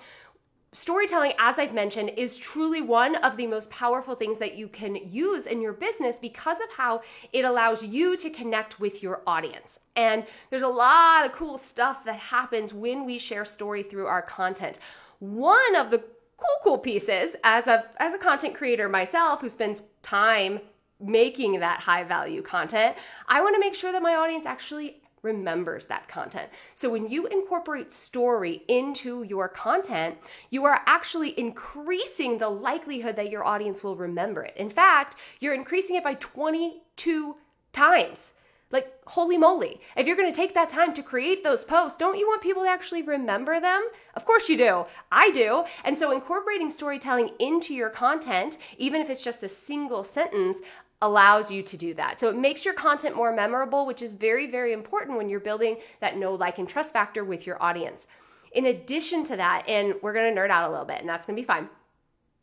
storytelling, 0.73 1.33
as 1.39 1.57
I've 1.57 1.73
mentioned, 1.73 2.11
is 2.17 2.37
truly 2.37 2.81
one 2.81 3.15
of 3.17 3.35
the 3.35 3.47
most 3.47 3.71
powerful 3.71 4.13
things 4.13 4.37
that 4.37 4.53
you 4.53 4.67
can 4.67 4.95
use 4.95 5.47
in 5.47 5.59
your 5.59 5.73
business 5.73 6.17
because 6.17 6.59
of 6.59 6.71
how 6.71 7.01
it 7.31 7.43
allows 7.43 7.83
you 7.83 8.15
to 8.17 8.29
connect 8.29 8.79
with 8.79 9.01
your 9.01 9.21
audience. 9.25 9.79
And 9.95 10.25
there's 10.51 10.61
a 10.61 10.67
lot 10.67 11.25
of 11.25 11.31
cool 11.31 11.57
stuff 11.57 12.05
that 12.05 12.17
happens 12.17 12.75
when 12.75 13.05
we 13.05 13.17
share 13.17 13.43
story 13.43 13.81
through 13.81 14.05
our 14.05 14.21
content. 14.21 14.77
One 15.19 15.75
of 15.75 15.89
the 15.89 16.03
cool 16.43 16.57
cool 16.63 16.77
pieces 16.77 17.35
as 17.43 17.67
a 17.67 17.85
as 17.97 18.13
a 18.13 18.17
content 18.17 18.55
creator 18.55 18.89
myself 18.89 19.41
who 19.41 19.49
spends 19.49 19.83
time 20.01 20.59
making 20.99 21.59
that 21.59 21.79
high 21.79 22.03
value 22.03 22.41
content 22.41 22.95
i 23.27 23.41
want 23.41 23.55
to 23.55 23.59
make 23.59 23.73
sure 23.73 23.91
that 23.91 24.01
my 24.01 24.15
audience 24.15 24.45
actually 24.45 25.03
remembers 25.23 25.87
that 25.87 26.07
content. 26.07 26.49
So 26.75 26.89
when 26.89 27.07
you 27.07 27.25
incorporate 27.27 27.91
story 27.91 28.61
into 28.67 29.23
your 29.23 29.47
content, 29.47 30.17
you 30.51 30.65
are 30.65 30.81
actually 30.85 31.37
increasing 31.39 32.37
the 32.37 32.49
likelihood 32.49 33.15
that 33.15 33.31
your 33.31 33.45
audience 33.45 33.83
will 33.83 33.95
remember 33.95 34.43
it. 34.43 34.53
In 34.57 34.69
fact, 34.69 35.19
you're 35.39 35.55
increasing 35.55 35.95
it 35.95 36.03
by 36.03 36.15
22 36.15 37.37
times. 37.71 38.33
Like, 38.73 38.91
holy 39.05 39.37
moly. 39.37 39.79
If 39.95 40.07
you're 40.07 40.15
going 40.15 40.31
to 40.31 40.35
take 40.35 40.55
that 40.55 40.67
time 40.67 40.95
to 40.95 41.03
create 41.03 41.43
those 41.43 41.63
posts, 41.63 41.95
don't 41.95 42.17
you 42.17 42.27
want 42.27 42.41
people 42.41 42.63
to 42.63 42.69
actually 42.69 43.03
remember 43.03 43.59
them? 43.59 43.87
Of 44.15 44.25
course 44.25 44.49
you 44.49 44.57
do. 44.57 44.85
I 45.11 45.29
do. 45.29 45.65
And 45.85 45.95
so, 45.95 46.11
incorporating 46.11 46.71
storytelling 46.71 47.29
into 47.37 47.75
your 47.75 47.91
content, 47.91 48.57
even 48.79 48.99
if 48.99 49.11
it's 49.11 49.23
just 49.23 49.43
a 49.43 49.47
single 49.47 50.03
sentence, 50.03 50.59
allows 51.03 51.51
you 51.51 51.61
to 51.61 51.77
do 51.77 51.93
that. 51.93 52.19
So 52.19 52.29
it 52.29 52.35
makes 52.35 52.65
your 52.65 52.73
content 52.73 53.15
more 53.15 53.31
memorable, 53.31 53.85
which 53.85 54.01
is 54.01 54.13
very, 54.13 54.47
very 54.47 54.73
important 54.73 55.17
when 55.17 55.29
you're 55.29 55.39
building 55.39 55.77
that 55.99 56.17
know, 56.17 56.33
like, 56.33 56.57
and 56.57 56.67
trust 56.67 56.93
factor 56.93 57.23
with 57.23 57.45
your 57.45 57.61
audience. 57.61 58.07
In 58.53 58.65
addition 58.65 59.23
to 59.25 59.35
that, 59.35 59.65
and 59.67 59.95
we're 60.01 60.13
gonna 60.13 60.31
nerd 60.31 60.49
out 60.49 60.67
a 60.67 60.71
little 60.71 60.85
bit, 60.85 60.99
and 60.99 61.09
that's 61.09 61.27
gonna 61.27 61.35
be 61.35 61.43
fine. 61.43 61.69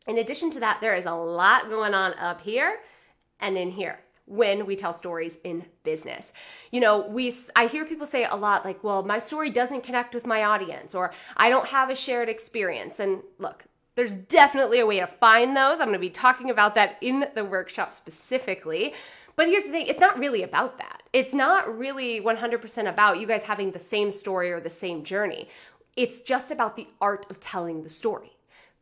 In 0.07 0.19
addition 0.19 0.49
to 0.51 0.59
that, 0.61 0.79
there 0.79 0.95
is 0.95 1.05
a 1.05 1.13
lot 1.13 1.69
going 1.69 1.93
on 1.93 2.13
up 2.19 2.39
here 2.39 2.79
and 3.41 3.57
in 3.57 3.71
here 3.71 3.99
when 4.31 4.65
we 4.65 4.77
tell 4.77 4.93
stories 4.93 5.37
in 5.43 5.65
business. 5.83 6.31
You 6.71 6.79
know, 6.79 7.05
we 7.07 7.33
I 7.55 7.67
hear 7.67 7.85
people 7.85 8.07
say 8.07 8.25
a 8.25 8.35
lot 8.35 8.63
like, 8.63 8.83
"Well, 8.83 9.03
my 9.03 9.19
story 9.19 9.49
doesn't 9.49 9.83
connect 9.83 10.15
with 10.15 10.25
my 10.25 10.43
audience," 10.43 10.95
or 10.95 11.11
"I 11.35 11.49
don't 11.49 11.67
have 11.67 11.89
a 11.89 11.95
shared 11.95 12.29
experience." 12.29 12.99
And 12.99 13.23
look, 13.39 13.65
there's 13.95 14.15
definitely 14.15 14.79
a 14.79 14.85
way 14.85 15.01
to 15.01 15.07
find 15.07 15.55
those. 15.55 15.79
I'm 15.79 15.87
going 15.87 15.93
to 15.93 15.99
be 15.99 16.09
talking 16.09 16.49
about 16.49 16.75
that 16.75 16.97
in 17.01 17.25
the 17.35 17.43
workshop 17.43 17.91
specifically. 17.91 18.93
But 19.35 19.47
here's 19.47 19.65
the 19.65 19.71
thing 19.71 19.87
it's 19.87 19.99
not 19.99 20.17
really 20.17 20.43
about 20.43 20.77
that. 20.77 21.03
It's 21.11 21.33
not 21.33 21.77
really 21.77 22.21
100% 22.21 22.87
about 22.87 23.19
you 23.19 23.27
guys 23.27 23.43
having 23.43 23.71
the 23.71 23.79
same 23.79 24.11
story 24.11 24.51
or 24.53 24.61
the 24.61 24.69
same 24.69 25.03
journey. 25.03 25.49
It's 25.97 26.21
just 26.21 26.51
about 26.51 26.77
the 26.77 26.87
art 27.01 27.25
of 27.29 27.41
telling 27.41 27.83
the 27.83 27.89
story. 27.89 28.37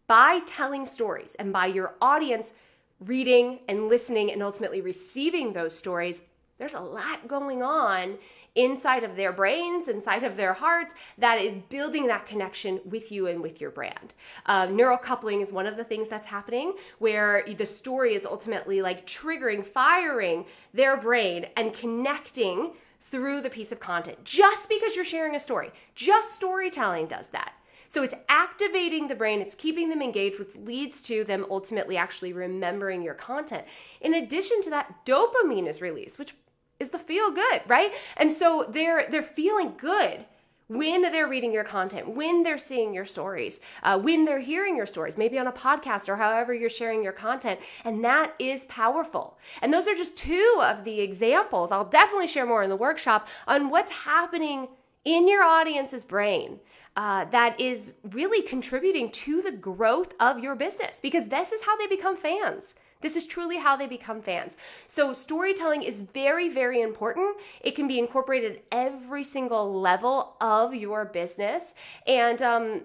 By 0.05 0.41
telling 0.45 0.85
stories 0.85 1.35
and 1.35 1.51
by 1.51 1.65
your 1.67 1.95
audience 2.01 2.53
reading 2.99 3.59
and 3.67 3.87
listening 3.87 4.31
and 4.31 4.43
ultimately 4.43 4.81
receiving 4.81 5.53
those 5.53 5.75
stories, 5.75 6.21
there's 6.57 6.73
a 6.73 6.79
lot 6.79 7.27
going 7.27 7.63
on 7.63 8.17
inside 8.53 9.05
of 9.05 9.15
their 9.15 9.31
brains, 9.31 9.87
inside 9.87 10.23
of 10.23 10.35
their 10.35 10.51
hearts, 10.51 10.93
that 11.17 11.39
is 11.39 11.55
building 11.69 12.07
that 12.07 12.25
connection 12.25 12.81
with 12.83 13.13
you 13.13 13.27
and 13.27 13.41
with 13.41 13.61
your 13.61 13.71
brand. 13.71 14.13
Uh, 14.45 14.65
neural 14.65 14.97
coupling 14.97 15.39
is 15.39 15.53
one 15.53 15.65
of 15.65 15.77
the 15.77 15.85
things 15.85 16.09
that's 16.09 16.27
happening 16.27 16.73
where 16.99 17.45
the 17.57 17.65
story 17.65 18.13
is 18.13 18.25
ultimately 18.25 18.81
like 18.81 19.07
triggering, 19.07 19.63
firing 19.63 20.45
their 20.73 20.97
brain 20.97 21.45
and 21.55 21.73
connecting 21.73 22.73
through 23.01 23.39
the 23.39 23.49
piece 23.49 23.71
of 23.71 23.79
content 23.79 24.21
just 24.25 24.67
because 24.67 24.97
you're 24.97 25.05
sharing 25.05 25.35
a 25.35 25.39
story. 25.39 25.71
Just 25.95 26.35
storytelling 26.35 27.07
does 27.07 27.29
that. 27.29 27.53
So 27.89 28.03
it's 28.03 28.13
activating 28.29 29.07
the 29.07 29.15
brain, 29.15 29.41
it's 29.41 29.55
keeping 29.55 29.89
them 29.89 30.01
engaged, 30.01 30.39
which 30.39 30.55
leads 30.55 31.01
to 31.01 31.23
them 31.23 31.45
ultimately 31.49 31.97
actually 31.97 32.33
remembering 32.33 33.01
your 33.01 33.15
content. 33.15 33.65
In 33.99 34.13
addition 34.13 34.61
to 34.61 34.69
that, 34.69 35.05
dopamine 35.05 35.67
is 35.67 35.81
released, 35.81 36.19
which 36.19 36.35
is 36.79 36.89
the 36.89 36.99
feel 36.99 37.31
good, 37.31 37.61
right? 37.67 37.91
And 38.15 38.31
so 38.31 38.65
they're 38.69 39.07
they're 39.09 39.23
feeling 39.23 39.73
good 39.75 40.25
when 40.67 41.01
they're 41.01 41.27
reading 41.27 41.51
your 41.51 41.63
content, 41.63 42.07
when 42.07 42.43
they're 42.43 42.59
seeing 42.59 42.93
your 42.93 43.05
stories, 43.05 43.59
uh, 43.81 43.97
when 43.97 44.25
they're 44.25 44.39
hearing 44.39 44.77
your 44.77 44.85
stories, 44.85 45.17
maybe 45.17 45.39
on 45.39 45.47
a 45.47 45.51
podcast 45.51 46.07
or 46.07 46.15
however 46.15 46.53
you're 46.53 46.69
sharing 46.69 47.03
your 47.03 47.11
content. 47.11 47.59
And 47.83 48.05
that 48.05 48.35
is 48.37 48.65
powerful. 48.65 49.39
And 49.63 49.73
those 49.73 49.87
are 49.87 49.95
just 49.95 50.15
two 50.15 50.61
of 50.61 50.83
the 50.83 51.01
examples. 51.01 51.71
I'll 51.71 51.85
definitely 51.85 52.27
share 52.27 52.45
more 52.45 52.61
in 52.61 52.69
the 52.69 52.75
workshop 52.75 53.27
on 53.47 53.71
what's 53.71 53.89
happening 53.89 54.67
in 55.09 55.27
your 55.27 55.41
audience's 55.43 56.05
brain 56.05 56.59
uh, 56.95 57.25
that 57.25 57.59
is 57.59 57.93
really 58.11 58.43
contributing 58.43 59.09
to 59.09 59.41
the 59.41 59.51
growth 59.51 60.13
of 60.19 60.37
your 60.37 60.55
business 60.55 60.99
because 61.01 61.29
this 61.29 61.51
is 61.51 61.63
how 61.63 61.75
they 61.77 61.87
become 61.87 62.15
fans. 62.15 62.75
This 63.01 63.15
is 63.15 63.25
truly 63.25 63.57
how 63.57 63.75
they 63.75 63.87
become 63.87 64.21
fans. 64.21 64.55
So, 64.85 65.13
storytelling 65.13 65.81
is 65.81 65.99
very, 65.99 66.47
very 66.47 66.81
important. 66.81 67.37
It 67.61 67.71
can 67.71 67.87
be 67.87 67.97
incorporated 67.97 68.57
at 68.57 68.63
every 68.71 69.23
single 69.23 69.81
level 69.81 70.35
of 70.41 70.75
your 70.75 71.05
business. 71.05 71.73
And, 72.05 72.41
um, 72.43 72.81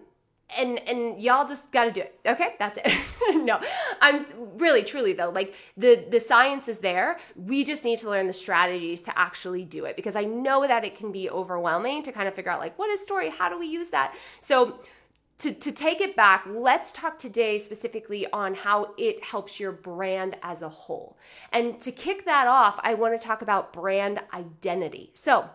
and 0.57 0.81
and 0.89 1.21
y'all 1.21 1.47
just 1.47 1.71
got 1.73 1.85
to 1.85 1.91
do 1.91 2.01
it 2.01 2.19
okay 2.27 2.55
that's 2.59 2.79
it 2.83 2.93
no 3.45 3.61
i'm 4.01 4.27
really 4.59 4.83
truly 4.83 5.13
though 5.13 5.31
like 5.31 5.55
the 5.77 6.05
the 6.11 6.21
science 6.21 6.69
is 6.69 6.79
there 6.79 7.19
we 7.37 7.65
just 7.65 7.85
need 7.85 7.99
to 7.99 8.09
learn 8.09 8.27
the 8.27 8.33
strategies 8.33 9.01
to 9.01 9.19
actually 9.19 9.65
do 9.65 9.85
it 9.85 9.97
because 9.97 10.17
i 10.17 10.25
know 10.25 10.67
that 10.67 10.85
it 10.85 10.97
can 10.97 11.13
be 11.13 11.29
overwhelming 11.31 12.03
to 12.03 12.13
kind 12.13 12.29
of 12.29 12.35
figure 12.35 12.51
out 12.51 12.61
like 12.61 12.79
what 12.79 12.91
is 12.91 13.01
story 13.03 13.29
how 13.29 13.49
do 13.49 13.59
we 13.59 13.67
use 13.67 13.91
that 13.91 14.15
so 14.41 14.81
to, 15.39 15.53
to 15.53 15.73
take 15.73 16.01
it 16.01 16.15
back, 16.15 16.47
let's 16.49 16.93
talk 16.93 17.19
today 17.19 17.59
specifically 17.59 18.27
on 18.33 18.55
how 18.55 18.95
it 18.97 19.23
helps 19.25 19.59
your 19.59 19.73
brand 19.73 20.37
as 20.43 20.63
a 20.63 20.69
whole. 20.69 21.19
And 21.53 21.81
to 21.81 21.91
kick 21.91 22.25
that 22.27 22.47
off, 22.47 22.79
I 22.83 22.95
want 22.95 23.19
to 23.21 23.27
talk 23.27 23.43
about 23.43 23.73
brand 23.73 24.21
identity. 24.33 25.11
So, 25.15 25.51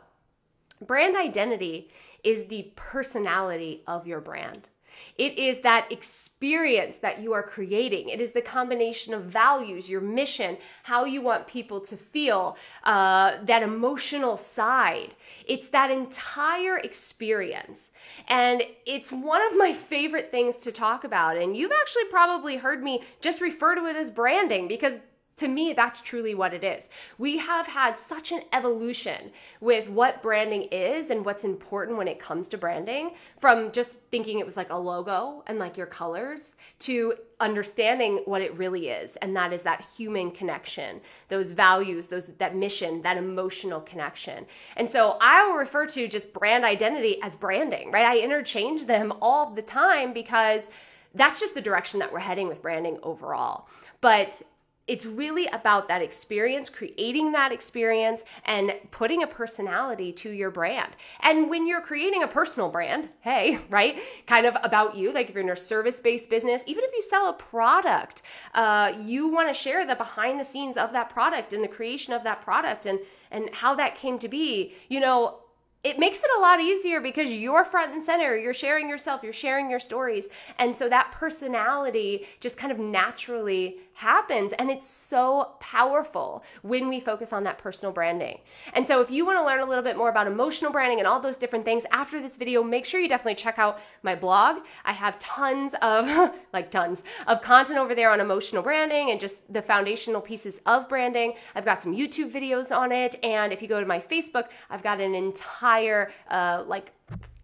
brand 0.85 1.15
identity 1.15 1.89
is 2.23 2.45
the 2.45 2.71
personality 2.75 3.83
of 3.87 4.05
your 4.05 4.19
brand. 4.19 4.69
It 5.17 5.37
is 5.37 5.59
that 5.61 5.91
experience 5.91 6.97
that 6.99 7.19
you 7.19 7.33
are 7.33 7.43
creating. 7.43 8.09
It 8.09 8.21
is 8.21 8.31
the 8.31 8.41
combination 8.41 9.13
of 9.13 9.23
values, 9.23 9.89
your 9.89 10.01
mission, 10.01 10.57
how 10.83 11.05
you 11.05 11.21
want 11.21 11.47
people 11.47 11.79
to 11.81 11.97
feel, 11.97 12.57
uh, 12.83 13.37
that 13.43 13.63
emotional 13.63 14.37
side. 14.37 15.13
It's 15.45 15.67
that 15.69 15.91
entire 15.91 16.77
experience. 16.77 17.91
And 18.27 18.63
it's 18.85 19.11
one 19.11 19.41
of 19.47 19.57
my 19.57 19.73
favorite 19.73 20.31
things 20.31 20.57
to 20.59 20.71
talk 20.71 21.03
about. 21.03 21.37
And 21.37 21.55
you've 21.55 21.71
actually 21.81 22.05
probably 22.05 22.57
heard 22.57 22.83
me 22.83 23.01
just 23.21 23.41
refer 23.41 23.75
to 23.75 23.85
it 23.85 23.95
as 23.95 24.11
branding 24.11 24.67
because 24.67 24.99
to 25.39 25.47
me, 25.47 25.73
that's 25.73 26.01
truly 26.01 26.35
what 26.35 26.53
it 26.53 26.63
is. 26.63 26.89
We 27.17 27.37
have 27.37 27.65
had 27.65 27.97
such 27.97 28.31
an 28.31 28.41
evolution 28.53 29.31
with 29.61 29.89
what 29.89 30.21
branding 30.21 30.63
is 30.63 31.09
and 31.09 31.25
what's 31.25 31.43
important 31.43 31.97
when 31.97 32.07
it 32.07 32.19
comes 32.19 32.49
to 32.49 32.57
branding 32.57 33.11
from 33.39 33.71
just 33.71 33.97
thinking 34.11 34.39
it 34.39 34.45
was 34.45 34.57
like 34.57 34.69
a 34.69 34.77
logo 34.77 35.43
and 35.47 35.57
like 35.57 35.77
your 35.77 35.87
colors 35.87 36.55
to 36.79 37.13
understanding 37.39 38.21
what 38.25 38.41
it 38.41 38.53
really 38.57 38.89
is 38.89 39.15
and 39.17 39.33
that 39.33 39.53
is 39.53 39.63
that 39.63 39.85
human 39.95 40.29
connection 40.29 40.99
those 41.29 41.53
values 41.53 42.07
those 42.07 42.33
that 42.33 42.53
mission 42.53 43.01
that 43.01 43.15
emotional 43.15 43.79
connection. 43.79 44.45
And 44.75 44.89
so 44.89 45.17
i 45.21 45.45
will 45.45 45.55
refer 45.55 45.85
to 45.85 46.07
just 46.09 46.33
brand 46.33 46.65
identity 46.65 47.17
as 47.23 47.37
branding 47.37 47.91
right? 47.91 48.05
I 48.05 48.19
interchange 48.19 48.87
them 48.87 49.13
all 49.21 49.51
the 49.51 49.61
time 49.61 50.11
because 50.11 50.67
that's 51.15 51.39
just 51.39 51.55
the 51.55 51.61
direction 51.61 51.99
that 51.99 52.11
we're 52.11 52.19
heading 52.19 52.47
with 52.47 52.61
branding 52.61 52.99
overall. 53.03 53.67
But 54.01 54.41
it's 54.89 55.05
really 55.05 55.45
about 55.47 55.87
that 55.87 56.01
experience, 56.01 56.67
creating 56.67 57.31
that 57.33 57.51
experience, 57.51 58.23
and 58.45 58.73
putting 58.89 59.21
a 59.21 59.27
personality 59.27 60.11
to 60.13 60.31
your 60.31 60.49
brand. 60.49 60.95
And 61.21 61.47
when 61.47 61.67
you're 61.67 61.79
creating 61.79 62.23
a 62.23 62.27
personal 62.27 62.69
brand, 62.69 63.09
hey, 63.21 63.59
right, 63.69 63.99
kind 64.25 64.47
of 64.47 64.57
about 64.63 64.95
you, 64.95 65.13
like 65.13 65.29
if 65.29 65.35
you're 65.35 65.43
in 65.43 65.49
a 65.49 65.55
service 65.55 66.01
based 66.01 66.29
business, 66.29 66.63
even 66.65 66.83
if 66.83 66.91
you 66.91 67.03
sell 67.03 67.29
a 67.29 67.33
product, 67.33 68.23
uh, 68.55 68.91
you 68.99 69.27
want 69.27 69.47
to 69.47 69.53
share 69.53 69.85
the 69.85 69.95
behind 69.95 70.39
the 70.39 70.45
scenes 70.45 70.75
of 70.75 70.91
that 70.91 71.09
product 71.09 71.53
and 71.53 71.63
the 71.63 71.67
creation 71.67 72.11
of 72.11 72.23
that 72.23 72.41
product 72.41 72.87
and 72.87 72.99
and 73.29 73.53
how 73.53 73.75
that 73.75 73.93
came 73.93 74.17
to 74.17 74.27
be. 74.27 74.73
You 74.89 75.01
know, 75.01 75.39
it 75.81 75.97
makes 75.97 76.21
it 76.21 76.29
a 76.37 76.41
lot 76.41 76.59
easier 76.59 76.99
because 76.99 77.31
you're 77.31 77.63
front 77.63 77.93
and 77.93 78.03
center. 78.03 78.35
You're 78.35 78.53
sharing 78.53 78.89
yourself, 78.89 79.23
you're 79.23 79.31
sharing 79.31 79.69
your 79.69 79.79
stories. 79.79 80.27
And 80.57 80.75
so 80.75 80.89
that 80.89 81.13
personality 81.13 82.25
just 82.41 82.57
kind 82.57 82.73
of 82.73 82.79
naturally 82.79 83.77
happens. 83.93 84.51
And 84.53 84.69
it's 84.69 84.87
so 84.87 85.55
powerful 85.61 86.43
when 86.63 86.89
we 86.89 86.99
focus 86.99 87.31
on 87.31 87.43
that 87.43 87.57
personal 87.57 87.93
branding. 87.93 88.39
And 88.73 88.85
so 88.85 88.99
if 88.99 89.09
you 89.09 89.25
want 89.25 89.37
to 89.37 89.45
learn 89.45 89.61
a 89.61 89.65
little 89.65 89.83
bit 89.83 89.95
more 89.95 90.09
about 90.09 90.27
emotional 90.27 90.71
branding 90.71 90.99
and 90.99 91.07
all 91.07 91.19
those 91.21 91.37
different 91.37 91.63
things 91.63 91.85
after 91.91 92.19
this 92.19 92.35
video, 92.35 92.61
make 92.61 92.85
sure 92.85 92.99
you 92.99 93.07
definitely 93.07 93.35
check 93.35 93.57
out 93.57 93.79
my 94.03 94.15
blog. 94.15 94.57
I 94.83 94.91
have 94.91 95.17
tons 95.19 95.75
of, 95.81 96.33
like 96.53 96.71
tons 96.71 97.03
of 97.25 97.41
content 97.41 97.79
over 97.79 97.95
there 97.95 98.11
on 98.11 98.19
emotional 98.19 98.63
branding 98.63 99.11
and 99.11 99.19
just 99.19 99.51
the 99.51 99.61
foundational 99.61 100.19
pieces 100.19 100.59
of 100.65 100.89
branding. 100.89 101.35
I've 101.55 101.65
got 101.65 101.81
some 101.81 101.95
YouTube 101.95 102.31
videos 102.31 102.75
on 102.75 102.91
it. 102.91 103.15
And 103.23 103.53
if 103.53 103.61
you 103.61 103.69
go 103.69 103.79
to 103.79 103.85
my 103.85 103.99
Facebook, 103.99 104.49
I've 104.69 104.83
got 104.83 104.99
an 104.99 105.15
entire 105.15 105.68
entire 105.69 106.09
uh, 106.29 106.63
like 106.67 106.91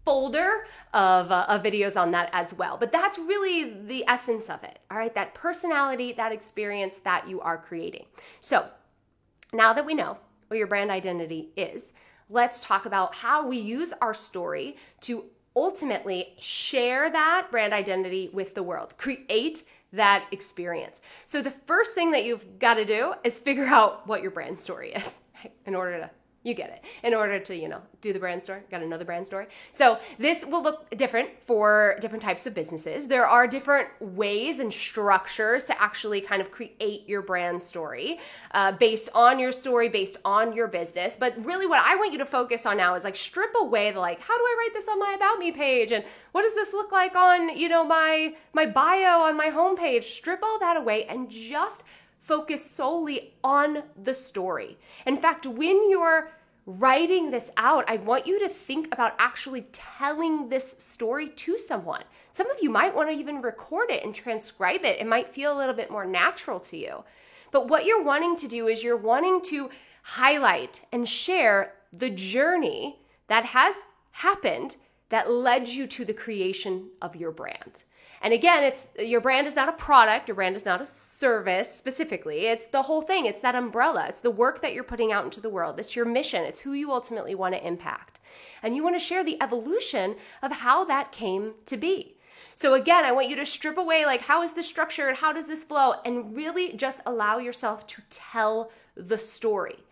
folder 0.03 0.65
of, 0.94 1.32
uh, 1.32 1.46
of 1.50 1.63
videos 1.63 2.00
on 2.00 2.12
that 2.12 2.29
as 2.32 2.53
well. 2.53 2.77
But 2.77 2.91
that's 2.91 3.17
really 3.17 3.72
the 3.86 4.03
essence 4.08 4.50
of 4.50 4.63
it, 4.63 4.79
all 4.91 4.98
right? 4.98 5.13
That 5.15 5.34
personality, 5.34 6.12
that 6.13 6.32
experience 6.32 7.00
that 7.00 7.27
you 7.27 7.41
are 7.41 7.58
creating. 7.58 8.05
So 8.39 8.67
now 9.51 9.74
that 9.74 9.86
we 9.86 9.96
know 9.96 10.17
what 10.48 10.58
your 10.58 10.67
brand 10.67 10.91
identity 10.91 11.50
is, 11.58 11.94
let's 12.29 12.62
talk 12.62 12.86
about 12.86 13.15
how 13.15 13.48
we 13.48 13.58
use 13.58 13.94
our 14.01 14.13
story 14.13 14.75
to 15.01 15.25
ultimately 15.55 16.36
share 16.39 17.10
that 17.10 17.48
brand 17.50 17.74
identity 17.74 18.29
with 18.32 18.53
the 18.53 18.62
world, 18.62 18.96
create 18.98 19.63
that 19.94 20.25
experience. 20.32 21.01
So 21.25 21.41
the 21.41 21.51
first 21.51 21.96
thing 21.96 22.12
that 22.12 22.25
you've 22.25 22.60
got 22.60 22.75
to 22.75 22.86
do 22.86 23.13
is 23.24 23.39
figure 23.39 23.65
out 23.65 24.05
what 24.08 24.22
your 24.22 24.32
brand 24.32 24.60
story 24.60 24.91
is 24.91 25.20
in 25.65 25.74
order 25.74 26.00
to 26.00 26.10
you 26.46 26.54
get 26.54 26.70
it. 26.70 26.86
In 27.04 27.14
order 27.14 27.40
to, 27.40 27.56
you 27.56 27.68
know, 27.68 27.82
do 28.02 28.14
the 28.14 28.20
brand 28.20 28.42
story, 28.42 28.62
got 28.70 28.82
another 28.82 29.04
brand 29.04 29.25
story. 29.25 29.48
So 29.72 29.98
this 30.20 30.46
will 30.46 30.62
look 30.62 30.90
different 30.92 31.30
for 31.42 31.98
different 32.00 32.22
types 32.22 32.46
of 32.46 32.54
businesses. 32.54 33.08
There 33.08 33.25
are 33.25 33.48
different 33.48 33.90
ways 34.00 34.60
and 34.60 34.72
structures 34.72 35.66
to 35.66 35.82
actually 35.82 36.22
kind 36.22 36.42
of 36.42 36.52
create 36.52 37.10
your 37.10 37.24
brand 37.24 37.62
story 37.62 38.20
uh, 38.52 38.74
based 38.74 39.10
on 39.16 39.40
your 39.40 39.52
story, 39.52 39.90
based 39.90 40.18
on 40.24 40.54
your 40.54 40.68
business. 40.68 41.16
But 41.16 41.34
really, 41.44 41.66
what 41.66 41.82
I 41.84 41.96
want 41.96 42.12
you 42.14 42.20
to 42.20 42.25
focus 42.25 42.66
on 42.66 42.78
now 42.78 42.94
is 42.94 43.04
like 43.04 43.16
strip 43.16 43.54
away 43.60 43.92
the 43.92 44.00
like, 44.00 44.22
how 44.22 44.38
do 44.38 44.44
I 44.44 44.56
write 44.60 44.74
this 44.74 44.88
on 44.88 45.00
my 45.00 45.14
about 45.16 45.40
me 45.40 45.52
page, 45.52 45.92
and 45.92 46.06
what 46.32 46.44
does 46.44 46.54
this 46.54 46.74
look 46.74 46.92
like 46.92 47.16
on, 47.16 47.58
you 47.58 47.70
know, 47.70 47.84
my 47.84 48.36
my 48.54 48.68
bio 48.68 49.22
on 49.22 49.36
my 49.36 49.50
homepage? 49.50 50.04
Strip 50.04 50.44
all 50.44 50.60
that 50.60 50.78
away 50.78 51.06
and 51.06 51.30
just 51.30 51.84
focus 52.20 52.66
solely 52.66 53.34
on 53.44 53.84
the 54.02 54.14
story. 54.14 54.78
In 55.06 55.16
fact, 55.16 55.46
when 55.46 55.90
you're 55.90 56.32
writing 56.65 57.29
this 57.29 57.51
out, 57.57 57.86
I 57.88 57.98
want 57.98 58.25
you 58.25 58.39
to 58.39 58.50
think 58.50 58.88
about 58.91 59.15
actually 59.19 59.62
telling 59.72 60.50
this 60.50 60.75
story 60.77 61.29
to 61.29 61.57
someone. 61.57 62.03
Some 62.31 62.50
of 62.50 62.57
you 62.62 62.69
might 62.69 62.95
want 62.95 63.10
to 63.10 63.15
even 63.15 63.41
record 63.41 63.91
it 63.91 64.03
and 64.03 64.13
transcribe 64.13 64.84
it. 64.84 65.00
It 65.00 65.07
might 65.07 65.34
feel 65.34 65.55
a 65.55 65.57
little 65.57 65.75
bit 65.75 65.91
more 65.91 66.05
natural 66.05 66.60
to 66.62 66.77
you. 66.77 67.03
But 67.51 67.67
what 67.67 67.86
you're 67.86 68.03
wanting 68.03 68.36
to 68.38 68.48
do 68.48 68.67
is 68.67 68.84
you're 68.84 68.98
wanting 68.98 69.41
to 69.43 69.69
highlight 70.03 70.86
and 70.91 71.07
share 71.07 71.75
the 71.93 72.10
journey 72.10 73.00
that 73.27 73.45
has 73.45 73.75
happened 74.12 74.75
that 75.10 75.31
led 75.31 75.67
you 75.67 75.86
to 75.88 76.03
the 76.03 76.13
creation 76.13 76.89
of 77.01 77.15
your 77.15 77.31
brand. 77.31 77.84
And 78.22 78.34
again, 78.34 78.63
it's 78.63 78.88
your 79.00 79.22
brand 79.22 79.48
is 79.48 79.55
not 79.55 79.69
a 79.69 79.74
product, 79.74 80.27
your 80.27 80.36
brand 80.36 80.55
is 80.55 80.65
not 80.65 80.81
a 80.81 80.86
service 80.86 81.74
specifically. 81.74 82.48
It's 82.48 82.67
the 82.67 82.84
whole 82.84 83.01
thing. 83.01 83.25
It's 83.25 83.41
that 83.41 83.55
umbrella. 83.55 84.05
It's 84.07 84.22
the 84.22 84.31
work 84.31 84.62
that 84.62 84.74
you're 84.74 84.84
putting 84.84 85.12
out 85.12 85.25
into 85.25 85.41
the 85.41 85.50
world. 85.50 85.79
It's 85.79 85.95
your 85.95 86.05
mission. 86.05 86.43
It's 86.43 86.62
who 86.62 86.74
you 86.74 86.91
ultimately 86.91 87.36
want 87.36 87.55
to 87.55 87.65
impact. 87.65 88.19
And 88.63 88.75
you 88.75 88.84
want 88.84 88.95
to 88.95 89.00
share 89.00 89.24
the 89.24 89.41
evolution 89.41 90.15
of 90.41 90.51
how 90.51 90.86
that 90.86 91.12
came 91.12 91.53
to 91.65 91.77
be. 91.77 92.17
So 92.55 92.74
again, 92.74 93.05
I 93.05 93.12
want 93.12 93.29
you 93.29 93.36
to 93.36 93.45
strip 93.45 93.77
away 93.77 94.05
like 94.05 94.22
how 94.22 94.41
is 94.41 94.53
this 94.53 94.67
structured? 94.67 95.17
How 95.17 95.34
does 95.34 95.48
this 95.48 95.63
flow? 95.63 95.95
And 96.05 96.36
really 96.36 96.74
just 96.74 97.01
allow 97.05 97.38
yourself 97.38 97.86
to 97.88 98.01
tell 98.10 98.72
the 98.95 99.17
story 99.17 99.86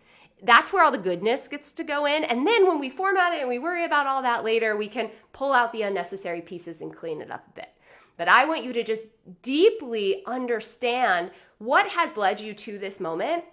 that's 0.44 0.72
where 0.72 0.84
all 0.84 0.90
the 0.90 0.98
goodness 0.98 1.48
gets 1.48 1.72
to 1.72 1.84
go 1.84 2.06
in. 2.06 2.24
And 2.24 2.46
then 2.46 2.66
when 2.66 2.78
we 2.78 2.90
format 2.90 3.32
it 3.32 3.40
and 3.40 3.48
we 3.48 3.58
worry 3.58 3.84
about 3.84 4.06
all 4.06 4.22
that 4.22 4.44
later, 4.44 4.76
we 4.76 4.88
can 4.88 5.10
pull 5.32 5.52
out 5.52 5.72
the 5.72 5.82
unnecessary 5.82 6.42
pieces 6.42 6.80
and 6.80 6.94
clean 6.94 7.20
it 7.20 7.30
up 7.30 7.46
a 7.48 7.60
bit. 7.60 7.73
But 8.16 8.28
I 8.28 8.44
want 8.44 8.64
you 8.64 8.72
to 8.72 8.82
just 8.82 9.02
deeply 9.42 10.22
understand 10.26 11.30
what 11.58 11.88
has 11.88 12.16
led 12.16 12.40
you 12.40 12.54
to 12.54 12.78
this 12.78 13.00
moment 13.00 13.44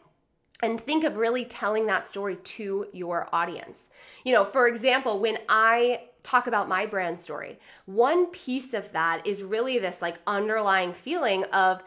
and 0.64 0.80
think 0.80 1.04
of 1.04 1.16
really 1.16 1.46
telling 1.46 1.88
that 1.88 2.06
story 2.06 2.36
to 2.36 2.86
your 2.94 3.28
audience. 3.34 3.90
You 4.24 4.34
know, 4.34 4.46
for 4.46 4.68
example, 4.68 5.20
when 5.20 5.40
I 5.50 6.04
talk 6.24 6.48
about 6.48 6.70
my 6.70 6.86
brand 6.86 7.20
story, 7.20 7.60
one 7.86 8.28
piece 8.28 8.74
of 8.74 8.92
that 8.92 9.26
is 9.26 9.44
really 9.44 9.80
this 9.80 10.02
like 10.02 10.20
underlying 10.28 10.94
feeling 10.94 11.44
of 11.46 11.82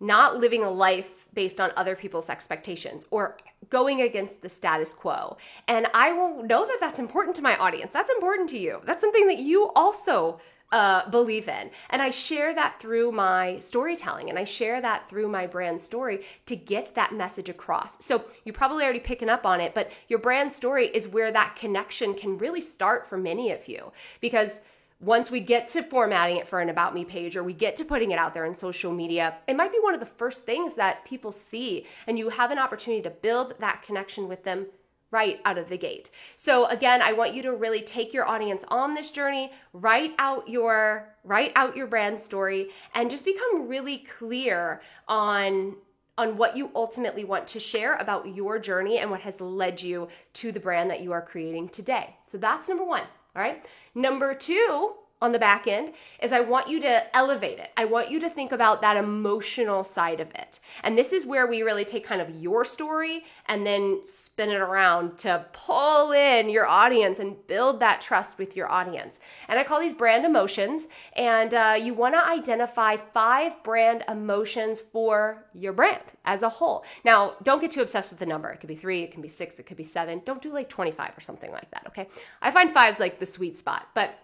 not 0.00 0.36
living 0.38 0.62
a 0.62 0.70
life 0.70 1.26
based 1.32 1.60
on 1.60 1.72
other 1.76 1.96
people's 1.96 2.28
expectations 2.28 3.06
or 3.10 3.36
going 3.70 4.02
against 4.02 4.42
the 4.42 4.48
status 4.48 4.92
quo. 4.92 5.36
And 5.68 5.86
I 5.94 6.12
will 6.12 6.42
know 6.42 6.66
that 6.66 6.78
that's 6.80 6.98
important 6.98 7.34
to 7.36 7.42
my 7.42 7.56
audience. 7.56 7.92
That's 7.92 8.10
important 8.10 8.50
to 8.50 8.58
you. 8.58 8.82
That's 8.84 9.00
something 9.00 9.26
that 9.28 9.38
you 9.38 9.70
also 9.74 10.38
uh, 10.72 11.08
believe 11.10 11.48
in. 11.48 11.70
And 11.90 12.02
I 12.02 12.10
share 12.10 12.54
that 12.54 12.80
through 12.80 13.12
my 13.12 13.58
storytelling 13.60 14.30
and 14.30 14.38
I 14.38 14.44
share 14.44 14.80
that 14.80 15.08
through 15.08 15.28
my 15.28 15.46
brand 15.46 15.80
story 15.80 16.22
to 16.46 16.56
get 16.56 16.94
that 16.94 17.14
message 17.14 17.48
across. 17.48 18.02
So 18.04 18.24
you're 18.44 18.52
probably 18.52 18.84
already 18.84 19.00
picking 19.00 19.28
up 19.28 19.46
on 19.46 19.60
it, 19.60 19.74
but 19.74 19.92
your 20.08 20.18
brand 20.18 20.52
story 20.52 20.86
is 20.86 21.08
where 21.08 21.30
that 21.30 21.56
connection 21.56 22.14
can 22.14 22.38
really 22.38 22.60
start 22.60 23.06
for 23.06 23.16
many 23.16 23.52
of 23.52 23.68
you 23.68 23.92
because 24.20 24.60
once 24.98 25.30
we 25.30 25.40
get 25.40 25.68
to 25.68 25.82
formatting 25.82 26.38
it 26.38 26.48
for 26.48 26.60
an 26.60 26.70
about 26.70 26.94
me 26.94 27.04
page 27.04 27.36
or 27.36 27.44
we 27.44 27.52
get 27.52 27.76
to 27.76 27.84
putting 27.84 28.12
it 28.12 28.18
out 28.18 28.32
there 28.32 28.46
in 28.46 28.54
social 28.54 28.92
media, 28.92 29.36
it 29.46 29.54
might 29.54 29.70
be 29.70 29.78
one 29.80 29.92
of 29.92 30.00
the 30.00 30.06
first 30.06 30.44
things 30.44 30.74
that 30.74 31.04
people 31.04 31.30
see 31.30 31.84
and 32.06 32.18
you 32.18 32.30
have 32.30 32.50
an 32.50 32.58
opportunity 32.58 33.02
to 33.02 33.10
build 33.10 33.54
that 33.60 33.82
connection 33.82 34.26
with 34.26 34.42
them 34.44 34.66
right 35.10 35.40
out 35.44 35.58
of 35.58 35.68
the 35.68 35.78
gate. 35.78 36.10
So 36.36 36.66
again, 36.66 37.00
I 37.02 37.12
want 37.12 37.34
you 37.34 37.42
to 37.42 37.54
really 37.54 37.82
take 37.82 38.12
your 38.12 38.28
audience 38.28 38.64
on 38.68 38.94
this 38.94 39.10
journey, 39.10 39.52
write 39.72 40.14
out 40.18 40.48
your 40.48 41.14
write 41.24 41.52
out 41.56 41.76
your 41.76 41.86
brand 41.86 42.20
story 42.20 42.68
and 42.94 43.10
just 43.10 43.24
become 43.24 43.68
really 43.68 43.98
clear 43.98 44.80
on 45.08 45.76
on 46.18 46.36
what 46.36 46.56
you 46.56 46.70
ultimately 46.74 47.24
want 47.24 47.46
to 47.46 47.60
share 47.60 47.96
about 47.96 48.34
your 48.34 48.58
journey 48.58 48.98
and 48.98 49.10
what 49.10 49.20
has 49.20 49.40
led 49.40 49.82
you 49.82 50.08
to 50.32 50.50
the 50.50 50.60
brand 50.60 50.90
that 50.90 51.02
you 51.02 51.12
are 51.12 51.20
creating 51.20 51.68
today. 51.68 52.16
So 52.26 52.38
that's 52.38 52.68
number 52.68 52.84
1, 52.84 53.00
all 53.02 53.06
right? 53.34 53.66
Number 53.94 54.34
2, 54.34 54.94
on 55.22 55.32
the 55.32 55.38
back 55.38 55.66
end 55.66 55.92
is 56.22 56.30
I 56.30 56.40
want 56.40 56.68
you 56.68 56.78
to 56.80 57.16
elevate 57.16 57.58
it. 57.58 57.70
I 57.76 57.86
want 57.86 58.10
you 58.10 58.20
to 58.20 58.28
think 58.28 58.52
about 58.52 58.82
that 58.82 58.98
emotional 58.98 59.82
side 59.82 60.20
of 60.20 60.28
it. 60.34 60.60
And 60.84 60.96
this 60.96 61.12
is 61.12 61.24
where 61.24 61.46
we 61.46 61.62
really 61.62 61.86
take 61.86 62.04
kind 62.04 62.20
of 62.20 62.28
your 62.30 62.66
story 62.66 63.24
and 63.46 63.66
then 63.66 64.02
spin 64.04 64.50
it 64.50 64.60
around 64.60 65.16
to 65.18 65.46
pull 65.52 66.12
in 66.12 66.50
your 66.50 66.66
audience 66.66 67.18
and 67.18 67.34
build 67.46 67.80
that 67.80 68.02
trust 68.02 68.36
with 68.36 68.56
your 68.56 68.70
audience. 68.70 69.18
And 69.48 69.58
I 69.58 69.64
call 69.64 69.80
these 69.80 69.94
brand 69.94 70.26
emotions. 70.26 70.86
And 71.14 71.54
uh, 71.54 71.76
you 71.80 71.94
want 71.94 72.14
to 72.14 72.26
identify 72.26 72.96
five 72.96 73.62
brand 73.62 74.04
emotions 74.08 74.80
for 74.80 75.46
your 75.54 75.72
brand 75.72 76.02
as 76.26 76.42
a 76.42 76.48
whole. 76.48 76.84
Now, 77.06 77.36
don't 77.42 77.62
get 77.62 77.70
too 77.70 77.80
obsessed 77.80 78.10
with 78.10 78.18
the 78.18 78.26
number. 78.26 78.50
It 78.50 78.60
could 78.60 78.68
be 78.68 78.76
three, 78.76 79.02
it 79.02 79.12
can 79.12 79.22
be 79.22 79.28
six, 79.28 79.58
it 79.58 79.64
could 79.64 79.78
be 79.78 79.84
seven. 79.84 80.20
Don't 80.26 80.42
do 80.42 80.52
like 80.52 80.68
25 80.68 81.16
or 81.16 81.20
something 81.20 81.50
like 81.52 81.70
that, 81.70 81.84
okay? 81.86 82.06
I 82.42 82.50
find 82.50 82.70
five's 82.70 83.00
like 83.00 83.18
the 83.18 83.26
sweet 83.26 83.56
spot. 83.56 83.88
But 83.94 84.18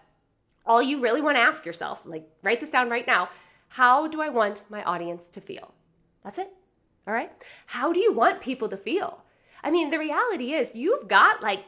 all 0.65 0.81
you 0.81 1.01
really 1.01 1.21
want 1.21 1.37
to 1.37 1.41
ask 1.41 1.65
yourself, 1.65 2.01
like 2.05 2.27
write 2.41 2.59
this 2.59 2.69
down 2.69 2.89
right 2.89 3.07
now, 3.07 3.29
how 3.69 4.07
do 4.07 4.21
I 4.21 4.29
want 4.29 4.63
my 4.69 4.83
audience 4.83 5.29
to 5.29 5.41
feel? 5.41 5.73
That's 6.23 6.37
it. 6.37 6.51
All 7.07 7.13
right. 7.13 7.31
How 7.67 7.91
do 7.91 7.99
you 7.99 8.13
want 8.13 8.39
people 8.39 8.69
to 8.69 8.77
feel? 8.77 9.23
I 9.63 9.71
mean, 9.71 9.89
the 9.89 9.99
reality 9.99 10.53
is 10.53 10.73
you've 10.75 11.07
got 11.07 11.43
like 11.43 11.65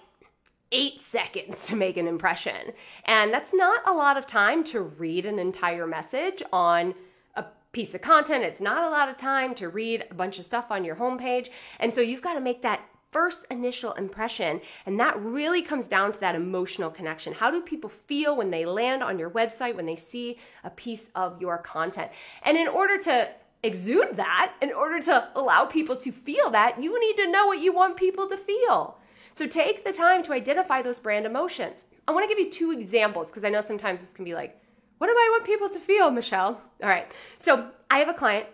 eight 0.71 1.01
seconds 1.01 1.67
to 1.67 1.75
make 1.75 1.97
an 1.97 2.07
impression. 2.07 2.73
And 3.05 3.33
that's 3.33 3.53
not 3.53 3.81
a 3.87 3.93
lot 3.93 4.17
of 4.17 4.27
time 4.27 4.63
to 4.65 4.81
read 4.81 5.25
an 5.25 5.39
entire 5.39 5.87
message 5.87 6.41
on 6.51 6.95
a 7.35 7.45
piece 7.71 7.93
of 7.93 8.01
content. 8.01 8.43
It's 8.43 8.61
not 8.61 8.83
a 8.83 8.89
lot 8.89 9.09
of 9.09 9.17
time 9.17 9.55
to 9.55 9.69
read 9.69 10.05
a 10.09 10.13
bunch 10.13 10.39
of 10.39 10.45
stuff 10.45 10.71
on 10.71 10.83
your 10.83 10.95
homepage. 10.95 11.49
And 11.79 11.93
so 11.93 12.01
you've 12.01 12.21
got 12.21 12.33
to 12.33 12.41
make 12.41 12.61
that 12.63 12.81
first 13.12 13.45
initial 13.50 13.93
impression. 13.93 14.62
And 14.85 15.00
that 15.00 15.19
really 15.19 15.62
comes 15.62 15.88
down 15.88 16.12
to 16.12 16.19
that 16.19 16.35
emotional 16.35 16.89
connection. 16.89 17.33
How 17.33 17.50
do 17.51 17.62
people 17.62 17.89
feel 17.89 18.35
when 18.35 18.51
they 18.51 18.65
land 18.65 19.03
on 19.03 19.17
your 19.17 19.29
website, 19.29 19.75
when 19.75 19.85
they 19.85 19.95
see 19.95 20.38
a 20.63 20.69
piece 20.69 21.09
of 21.15 21.41
your 21.41 21.57
content? 21.57 22.12
And 22.43 22.57
in 22.57 22.67
order 22.67 22.97
to 23.03 23.29
exude 23.63 24.17
that, 24.17 24.53
in 24.62 24.71
order 24.71 25.00
to 25.01 25.29
allow 25.35 25.65
people 25.65 25.95
to 25.95 26.12
feel 26.12 26.50
that, 26.51 26.81
you 26.81 27.00
need 27.00 27.24
to 27.24 27.31
know 27.31 27.47
what 27.47 27.59
you 27.59 27.74
want 27.74 27.97
people 27.97 28.27
to 28.27 28.38
feel. 28.38 29.00
So 29.33 29.47
take 29.47 29.83
the 29.83 29.91
time 29.91 30.24
to 30.24 30.33
identify 30.33 30.81
those 30.81 31.00
brand 31.00 31.25
emotions. 31.25 31.85
I 32.07 32.12
want 32.12 32.24
to 32.24 32.33
give 32.33 32.39
you 32.39 32.50
two 32.50 32.71
examples 32.71 33.27
because 33.27 33.43
I 33.43 33.50
know 33.50 33.62
sometimes 33.62 34.01
this 34.01 34.13
can 34.13 34.24
be 34.24 34.35
like, 34.35 34.62
what 34.97 35.07
do 35.07 35.13
I 35.13 35.29
want 35.31 35.45
people 35.45 35.69
to 35.69 35.79
feel, 35.79 36.09
Michelle? 36.09 36.62
All 36.81 36.89
right. 36.89 37.12
So 37.38 37.69
I 37.89 37.97
have 37.97 38.07
a 38.07 38.13
client 38.13 38.45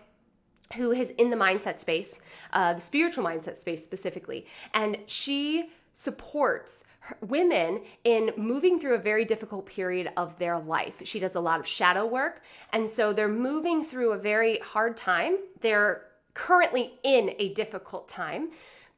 who 0.76 0.92
is 0.92 1.10
in 1.10 1.30
the 1.30 1.36
mindset 1.36 1.78
space, 1.78 2.20
uh, 2.52 2.74
the 2.74 2.80
spiritual 2.80 3.24
mindset 3.24 3.56
space 3.56 3.82
specifically, 3.82 4.46
and 4.74 4.98
she 5.06 5.70
supports 5.92 6.84
women 7.20 7.82
in 8.04 8.32
moving 8.36 8.78
through 8.78 8.94
a 8.94 8.98
very 8.98 9.24
difficult 9.24 9.66
period 9.66 10.10
of 10.16 10.38
their 10.38 10.58
life. 10.58 11.02
She 11.04 11.18
does 11.18 11.34
a 11.34 11.40
lot 11.40 11.60
of 11.60 11.66
shadow 11.66 12.06
work, 12.06 12.42
and 12.72 12.88
so 12.88 13.12
they're 13.12 13.28
moving 13.28 13.84
through 13.84 14.12
a 14.12 14.18
very 14.18 14.58
hard 14.58 14.96
time. 14.96 15.38
They're 15.60 16.06
currently 16.34 16.94
in 17.02 17.34
a 17.38 17.52
difficult 17.54 18.08
time, 18.08 18.50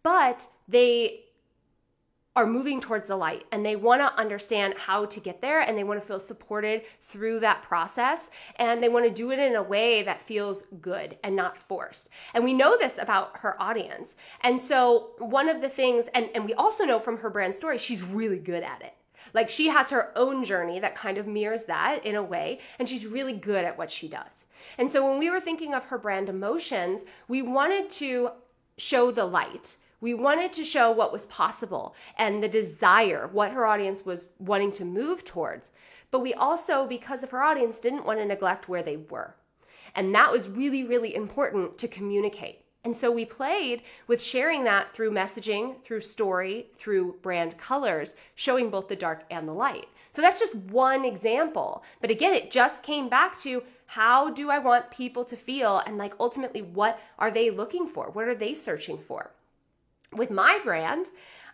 but 0.03 0.47
they 0.69 1.24
are 2.37 2.47
moving 2.47 2.81
towards 2.81 3.09
the 3.09 3.17
light 3.17 3.45
and 3.53 3.65
they 3.65 3.77
want 3.77 4.01
to 4.01 4.21
understand 4.21 4.75
how 4.77 5.05
to 5.05 5.21
get 5.21 5.41
there 5.41 5.61
and 5.61 5.79
they 5.79 5.85
want 5.85 6.01
to 6.01 6.07
feel 6.07 6.19
supported 6.19 6.83
through 7.01 7.41
that 7.41 7.63
process 7.63 8.31
and 8.57 8.83
they 8.83 8.89
want 8.89 9.05
to 9.05 9.11
do 9.11 9.31
it 9.31 9.39
in 9.39 9.55
a 9.55 9.63
way 9.63 10.03
that 10.03 10.21
feels 10.21 10.65
good 10.81 11.17
and 11.23 11.37
not 11.37 11.57
forced. 11.57 12.09
And 12.35 12.43
we 12.43 12.53
know 12.53 12.77
this 12.77 12.99
about 12.99 13.39
her 13.39 13.61
audience. 13.63 14.17
And 14.41 14.61
so 14.61 15.11
one 15.19 15.49
of 15.49 15.61
the 15.61 15.69
things 15.69 16.09
and 16.15 16.29
and 16.35 16.45
we 16.45 16.55
also 16.55 16.85
know 16.85 16.99
from 16.99 17.19
her 17.19 17.31
brand 17.31 17.55
story 17.55 17.79
she's 17.79 18.03
really 18.03 18.39
good 18.39 18.63
at 18.63 18.83
it. 18.83 18.95
Like 19.33 19.49
she 19.49 19.69
has 19.69 19.91
her 19.91 20.13
own 20.17 20.45
journey 20.45 20.81
that 20.81 20.95
kind 20.95 21.19
of 21.19 21.27
mirrors 21.27 21.65
that 21.65 22.05
in 22.05 22.15
a 22.15 22.23
way, 22.23 22.59
and 22.79 22.89
she's 22.89 23.07
really 23.07 23.33
good 23.33 23.65
at 23.65 23.79
what 23.79 23.91
she 23.91 24.09
does. 24.09 24.47
And 24.77 24.91
so 24.91 25.09
when 25.09 25.19
we 25.19 25.31
were 25.31 25.41
thinking 25.41 25.73
of 25.73 25.85
her 25.85 25.99
brand 25.99 26.29
emotions, 26.29 27.05
we 27.29 27.41
wanted 27.41 27.89
to 27.91 28.31
show 28.77 29.11
the 29.11 29.25
light 29.25 29.77
we 30.05 30.13
wanted 30.13 30.53
to 30.53 30.65
show 30.65 30.91
what 30.91 31.15
was 31.15 31.25
possible 31.25 31.95
and 32.19 32.43
the 32.43 32.49
desire, 32.49 33.27
what 33.33 33.53
her 33.53 33.65
audience 33.65 34.05
was 34.05 34.27
wanting 34.39 34.71
to 34.71 34.85
move 34.85 35.25
towards. 35.25 35.73
But 36.11 36.21
we 36.21 36.35
also, 36.35 36.87
because 36.87 37.23
of 37.23 37.31
her 37.31 37.43
audience, 37.43 37.81
didn't 37.81 38.05
want 38.05 38.19
to 38.19 38.27
neglect 38.27 38.69
where 38.69 38.83
they 38.83 38.99
were. 38.99 39.35
And 39.95 40.15
that 40.15 40.31
was 40.31 40.51
really, 40.51 40.85
really 40.85 41.15
important 41.15 41.79
to 41.79 41.89
communicate. 41.89 42.67
And 42.85 42.95
so 42.95 43.11
we 43.11 43.25
played 43.25 43.81
with 44.07 44.21
sharing 44.21 44.65
that 44.65 44.93
through 44.93 45.11
messaging, 45.11 45.81
through 45.81 46.03
story, 46.03 46.67
through 46.77 47.17
brand 47.23 47.57
colors, 47.57 48.15
showing 48.35 48.69
both 48.69 48.89
the 48.89 48.97
dark 48.97 49.25
and 49.31 49.49
the 49.49 49.55
light. 49.55 49.87
So 50.11 50.21
that's 50.21 50.39
just 50.39 50.55
one 50.55 51.07
example. 51.07 51.83
But 52.03 52.11
again, 52.11 52.35
it 52.35 52.51
just 52.51 52.83
came 52.83 53.09
back 53.09 53.39
to 53.39 53.63
how 53.87 54.29
do 54.29 54.51
I 54.51 54.59
want 54.59 54.91
people 54.91 55.25
to 55.25 55.35
feel? 55.35 55.81
And 55.87 55.97
like 55.97 56.13
ultimately, 56.21 56.61
what 56.61 57.01
are 57.19 57.31
they 57.31 57.49
looking 57.49 57.87
for? 57.87 58.11
What 58.11 58.29
are 58.29 58.35
they 58.35 58.53
searching 58.53 58.99
for? 58.99 59.31
With 60.17 60.31
my 60.31 60.61
brand, 60.65 61.09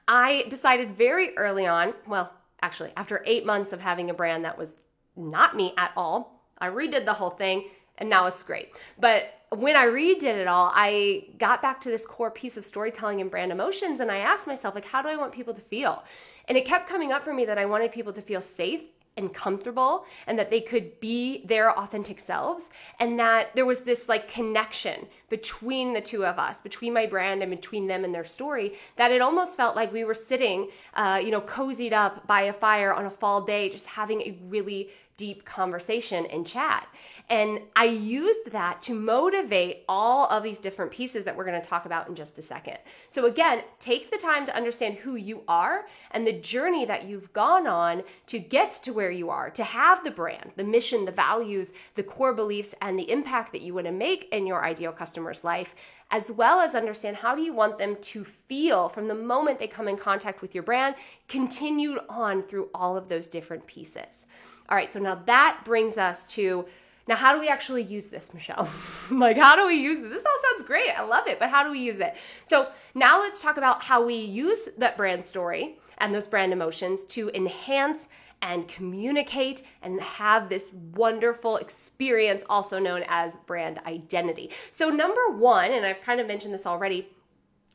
I 0.08 0.44
decided 0.48 0.90
very 0.90 1.36
early 1.36 1.66
on, 1.66 1.94
well, 2.06 2.32
actually, 2.62 2.92
after 2.96 3.22
eight 3.26 3.46
months 3.46 3.72
of 3.72 3.80
having 3.80 4.10
a 4.10 4.14
brand 4.14 4.44
that 4.44 4.58
was 4.58 4.76
not 5.16 5.56
me 5.56 5.72
at 5.76 5.92
all, 5.96 6.44
I 6.58 6.68
redid 6.68 7.04
the 7.04 7.12
whole 7.12 7.30
thing 7.30 7.64
and 7.98 8.08
now 8.08 8.26
it's 8.26 8.42
great. 8.42 8.70
But 8.98 9.32
when 9.50 9.76
I 9.76 9.86
redid 9.86 10.24
it 10.24 10.46
all, 10.46 10.70
I 10.74 11.24
got 11.38 11.60
back 11.60 11.80
to 11.82 11.90
this 11.90 12.06
core 12.06 12.30
piece 12.30 12.56
of 12.56 12.64
storytelling 12.64 13.20
and 13.20 13.30
brand 13.30 13.52
emotions 13.52 14.00
and 14.00 14.10
I 14.10 14.18
asked 14.18 14.46
myself 14.46 14.74
like 14.74 14.84
how 14.84 15.02
do 15.02 15.08
I 15.08 15.16
want 15.16 15.32
people 15.32 15.54
to 15.54 15.62
feel? 15.62 16.04
And 16.48 16.56
it 16.56 16.64
kept 16.64 16.88
coming 16.88 17.12
up 17.12 17.22
for 17.22 17.34
me 17.34 17.44
that 17.44 17.58
I 17.58 17.66
wanted 17.66 17.92
people 17.92 18.12
to 18.12 18.22
feel 18.22 18.40
safe 18.40 18.88
and 19.16 19.34
comfortable 19.34 20.04
and 20.26 20.38
that 20.38 20.50
they 20.50 20.60
could 20.60 20.98
be 21.00 21.44
their 21.46 21.76
authentic 21.78 22.20
selves 22.20 22.70
and 22.98 23.18
that 23.18 23.54
there 23.54 23.66
was 23.66 23.82
this 23.82 24.08
like 24.08 24.28
connection 24.28 25.06
between 25.28 25.92
the 25.92 26.00
two 26.00 26.24
of 26.24 26.38
us 26.38 26.60
between 26.60 26.92
my 26.92 27.06
brand 27.06 27.42
and 27.42 27.50
between 27.50 27.86
them 27.86 28.04
and 28.04 28.14
their 28.14 28.24
story 28.24 28.72
that 28.96 29.10
it 29.10 29.20
almost 29.20 29.56
felt 29.56 29.74
like 29.76 29.92
we 29.92 30.04
were 30.04 30.14
sitting 30.14 30.68
uh, 30.94 31.20
you 31.22 31.30
know 31.30 31.40
cozied 31.40 31.92
up 31.92 32.26
by 32.26 32.42
a 32.42 32.52
fire 32.52 32.94
on 32.94 33.06
a 33.06 33.10
fall 33.10 33.42
day 33.42 33.68
just 33.68 33.86
having 33.86 34.20
a 34.22 34.38
really 34.48 34.88
deep 35.20 35.44
conversation 35.44 36.24
and 36.26 36.46
chat. 36.46 36.88
And 37.28 37.60
I 37.76 37.84
used 37.84 38.52
that 38.52 38.80
to 38.82 38.94
motivate 38.94 39.84
all 39.86 40.26
of 40.30 40.42
these 40.42 40.58
different 40.58 40.90
pieces 40.90 41.26
that 41.26 41.36
we're 41.36 41.44
going 41.44 41.60
to 41.60 41.68
talk 41.68 41.84
about 41.84 42.08
in 42.08 42.14
just 42.14 42.38
a 42.38 42.42
second. 42.42 42.78
So, 43.10 43.26
again, 43.26 43.62
take 43.78 44.10
the 44.10 44.16
time 44.16 44.46
to 44.46 44.56
understand 44.56 44.94
who 44.94 45.16
you 45.16 45.42
are 45.46 45.84
and 46.12 46.26
the 46.26 46.40
journey 46.40 46.86
that 46.86 47.04
you've 47.04 47.34
gone 47.34 47.66
on 47.66 48.02
to 48.28 48.38
get 48.38 48.70
to 48.82 48.94
where 48.94 49.10
you 49.10 49.28
are, 49.28 49.50
to 49.50 49.62
have 49.62 50.02
the 50.04 50.10
brand, 50.10 50.52
the 50.56 50.64
mission, 50.64 51.04
the 51.04 51.12
values, 51.12 51.74
the 51.96 52.02
core 52.02 52.32
beliefs, 52.32 52.74
and 52.80 52.98
the 52.98 53.10
impact 53.10 53.52
that 53.52 53.60
you 53.60 53.74
want 53.74 53.88
to 53.88 53.92
make 53.92 54.26
in 54.32 54.46
your 54.46 54.64
ideal 54.64 54.90
customer's 54.90 55.44
life 55.44 55.74
as 56.10 56.30
well 56.30 56.60
as 56.60 56.74
understand 56.74 57.16
how 57.16 57.34
do 57.34 57.42
you 57.42 57.52
want 57.52 57.78
them 57.78 57.96
to 58.00 58.24
feel 58.24 58.88
from 58.88 59.06
the 59.06 59.14
moment 59.14 59.58
they 59.58 59.66
come 59.66 59.88
in 59.88 59.96
contact 59.96 60.42
with 60.42 60.54
your 60.54 60.64
brand, 60.64 60.94
continued 61.28 62.00
on 62.08 62.42
through 62.42 62.68
all 62.74 62.96
of 62.96 63.08
those 63.08 63.26
different 63.26 63.64
pieces. 63.66 64.26
All 64.70 64.76
right, 64.76 64.90
so 64.90 65.00
now 65.00 65.16
that 65.26 65.62
brings 65.64 65.98
us 65.98 66.26
to 66.28 66.66
now, 67.10 67.16
how 67.16 67.34
do 67.34 67.40
we 67.40 67.48
actually 67.48 67.82
use 67.82 68.08
this, 68.08 68.32
Michelle? 68.32 68.68
like, 69.10 69.36
how 69.36 69.56
do 69.56 69.66
we 69.66 69.74
use 69.74 69.98
it? 69.98 70.10
This 70.10 70.22
all 70.24 70.50
sounds 70.52 70.62
great. 70.64 70.90
I 70.96 71.02
love 71.02 71.26
it, 71.26 71.40
but 71.40 71.50
how 71.50 71.64
do 71.64 71.72
we 71.72 71.80
use 71.80 71.98
it? 71.98 72.14
So, 72.44 72.68
now 72.94 73.18
let's 73.18 73.40
talk 73.40 73.56
about 73.56 73.82
how 73.82 74.04
we 74.04 74.14
use 74.14 74.68
that 74.78 74.96
brand 74.96 75.24
story 75.24 75.78
and 75.98 76.14
those 76.14 76.28
brand 76.28 76.52
emotions 76.52 77.04
to 77.06 77.28
enhance 77.34 78.08
and 78.42 78.68
communicate 78.68 79.62
and 79.82 80.00
have 80.00 80.48
this 80.48 80.72
wonderful 80.94 81.56
experience, 81.56 82.44
also 82.48 82.78
known 82.78 83.02
as 83.08 83.36
brand 83.44 83.80
identity. 83.86 84.50
So, 84.70 84.88
number 84.88 85.30
one, 85.30 85.72
and 85.72 85.84
I've 85.84 86.02
kind 86.02 86.20
of 86.20 86.28
mentioned 86.28 86.54
this 86.54 86.64
already, 86.64 87.08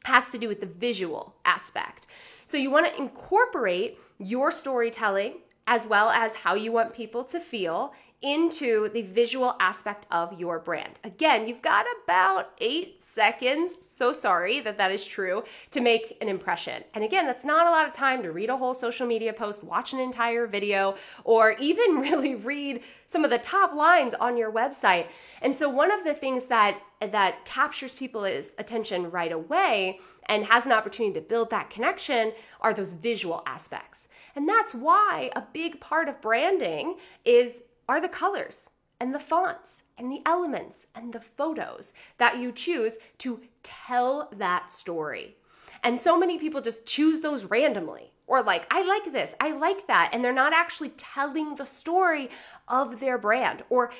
has 0.05 0.31
to 0.31 0.37
do 0.37 0.47
with 0.47 0.61
the 0.61 0.67
visual 0.67 1.35
aspect. 1.43 2.07
So, 2.45 2.55
you 2.55 2.71
want 2.71 2.85
to 2.85 2.97
incorporate 2.97 3.99
your 4.17 4.49
storytelling 4.49 5.39
as 5.67 5.87
well 5.87 6.09
as 6.09 6.35
how 6.35 6.53
you 6.53 6.71
want 6.71 6.93
people 6.93 7.23
to 7.23 7.39
feel 7.39 7.93
into 8.21 8.89
the 8.89 9.03
visual 9.03 9.55
aspect 9.59 10.07
of 10.09 10.39
your 10.39 10.57
brand. 10.57 10.93
Again, 11.03 11.47
you've 11.47 11.61
got 11.61 11.85
about 12.03 12.51
eight 12.59 13.01
seconds, 13.01 13.85
so 13.85 14.13
sorry 14.13 14.59
that 14.61 14.77
that 14.77 14.91
is 14.91 15.05
true, 15.05 15.43
to 15.71 15.79
make 15.79 16.17
an 16.21 16.27
impression. 16.27 16.83
And 16.93 17.03
again, 17.03 17.27
that's 17.27 17.45
not 17.45 17.67
a 17.67 17.69
lot 17.69 17.87
of 17.87 17.93
time 17.93 18.23
to 18.23 18.31
read 18.31 18.49
a 18.49 18.57
whole 18.57 18.73
social 18.73 19.05
media 19.05 19.31
post, 19.31 19.63
watch 19.63 19.93
an 19.93 19.99
entire 19.99 20.47
video, 20.47 20.95
or 21.23 21.55
even 21.59 21.95
really 21.99 22.35
read 22.35 22.81
some 23.07 23.23
of 23.23 23.29
the 23.29 23.37
top 23.37 23.73
lines 23.73 24.13
on 24.15 24.37
your 24.37 24.51
website. 24.51 25.07
And 25.41 25.53
so 25.53 25.69
one 25.69 25.91
of 25.91 26.03
the 26.03 26.13
things 26.13 26.47
that 26.47 26.79
that 26.99 27.45
captures 27.45 27.93
people's 27.93 28.51
attention 28.57 29.11
right 29.11 29.31
away 29.31 29.99
and 30.27 30.45
has 30.45 30.65
an 30.65 30.71
opportunity 30.71 31.13
to 31.13 31.25
build 31.25 31.49
that 31.49 31.69
connection 31.69 32.33
are 32.61 32.73
those 32.73 32.93
visual 32.93 33.43
aspects. 33.45 34.07
And 34.35 34.47
that's 34.47 34.73
why 34.73 35.29
a 35.35 35.43
big 35.53 35.79
part 35.79 36.09
of 36.09 36.21
branding 36.21 36.97
is 37.23 37.61
are 37.87 38.01
the 38.01 38.09
colors 38.09 38.69
and 38.99 39.13
the 39.13 39.19
fonts 39.19 39.83
and 39.97 40.11
the 40.11 40.21
elements 40.25 40.87
and 40.95 41.13
the 41.13 41.19
photos 41.19 41.93
that 42.17 42.37
you 42.37 42.51
choose 42.51 42.97
to 43.19 43.41
tell 43.63 44.29
that 44.35 44.71
story. 44.71 45.35
And 45.83 45.99
so 45.99 46.17
many 46.17 46.37
people 46.37 46.61
just 46.61 46.85
choose 46.85 47.19
those 47.19 47.45
randomly 47.45 48.11
or 48.27 48.41
like, 48.41 48.65
I 48.71 48.83
like 48.83 49.11
this, 49.11 49.35
I 49.39 49.51
like 49.51 49.87
that. 49.87 50.09
And 50.11 50.23
they're 50.23 50.33
not 50.33 50.53
actually 50.53 50.89
telling 50.89 51.55
the 51.55 51.65
story 51.65 52.29
of 52.67 52.99
their 52.99 53.17
brand 53.17 53.63
or 53.69 53.91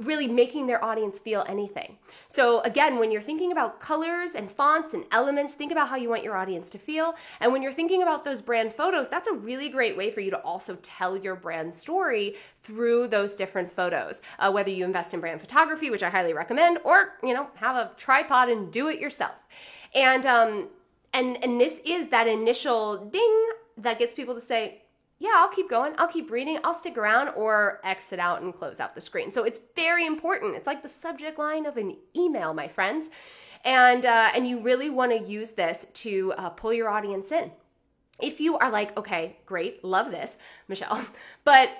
really 0.00 0.28
making 0.28 0.66
their 0.66 0.82
audience 0.84 1.18
feel 1.18 1.44
anything. 1.48 1.98
So, 2.26 2.60
again, 2.60 2.98
when 2.98 3.10
you're 3.10 3.20
thinking 3.20 3.52
about 3.52 3.80
colors 3.80 4.32
and 4.34 4.50
fonts 4.50 4.94
and 4.94 5.04
elements, 5.10 5.54
think 5.54 5.72
about 5.72 5.88
how 5.88 5.96
you 5.96 6.08
want 6.08 6.22
your 6.22 6.36
audience 6.36 6.70
to 6.70 6.78
feel. 6.78 7.14
And 7.40 7.52
when 7.52 7.62
you're 7.62 7.72
thinking 7.72 8.02
about 8.02 8.24
those 8.24 8.40
brand 8.40 8.72
photos, 8.72 9.08
that's 9.08 9.28
a 9.28 9.32
really 9.32 9.68
great 9.68 9.96
way 9.96 10.10
for 10.10 10.20
you 10.20 10.30
to 10.30 10.38
also 10.38 10.76
tell 10.82 11.16
your 11.16 11.34
brand 11.34 11.74
story 11.74 12.36
through 12.62 13.08
those 13.08 13.34
different 13.34 13.70
photos. 13.70 14.22
Uh, 14.38 14.50
whether 14.50 14.70
you 14.70 14.84
invest 14.84 15.14
in 15.14 15.20
brand 15.20 15.40
photography, 15.40 15.90
which 15.90 16.02
I 16.02 16.10
highly 16.10 16.32
recommend, 16.32 16.78
or 16.84 17.14
you 17.22 17.34
know, 17.34 17.48
have 17.56 17.76
a 17.76 17.92
tripod 17.96 18.48
and 18.48 18.72
do 18.72 18.88
it 18.88 19.00
yourself. 19.00 19.34
And 19.94 20.26
um, 20.26 20.68
and 21.12 21.42
and 21.42 21.60
this 21.60 21.80
is 21.84 22.08
that 22.08 22.26
initial 22.26 23.06
ding 23.06 23.46
that 23.78 23.98
gets 23.98 24.14
people 24.14 24.34
to 24.34 24.40
say, 24.40 24.82
yeah, 25.20 25.32
I'll 25.34 25.48
keep 25.48 25.68
going. 25.68 25.94
I'll 25.98 26.08
keep 26.08 26.30
reading. 26.30 26.58
I'll 26.62 26.74
stick 26.74 26.96
around 26.96 27.30
or 27.30 27.80
exit 27.82 28.20
out 28.20 28.42
and 28.42 28.54
close 28.54 28.78
out 28.78 28.94
the 28.94 29.00
screen. 29.00 29.30
So 29.30 29.42
it's 29.42 29.60
very 29.74 30.06
important. 30.06 30.54
It's 30.54 30.66
like 30.66 30.82
the 30.82 30.88
subject 30.88 31.38
line 31.38 31.66
of 31.66 31.76
an 31.76 31.96
email, 32.16 32.54
my 32.54 32.68
friends. 32.68 33.10
And, 33.64 34.06
uh, 34.06 34.30
and 34.34 34.46
you 34.46 34.62
really 34.62 34.90
want 34.90 35.10
to 35.10 35.18
use 35.18 35.50
this 35.50 35.86
to 35.94 36.32
uh, 36.38 36.50
pull 36.50 36.72
your 36.72 36.88
audience 36.88 37.32
in. 37.32 37.50
If 38.22 38.40
you 38.40 38.58
are 38.58 38.70
like, 38.70 38.96
okay, 38.96 39.36
great, 39.44 39.82
love 39.84 40.12
this, 40.12 40.38
Michelle, 40.68 41.04
but 41.44 41.70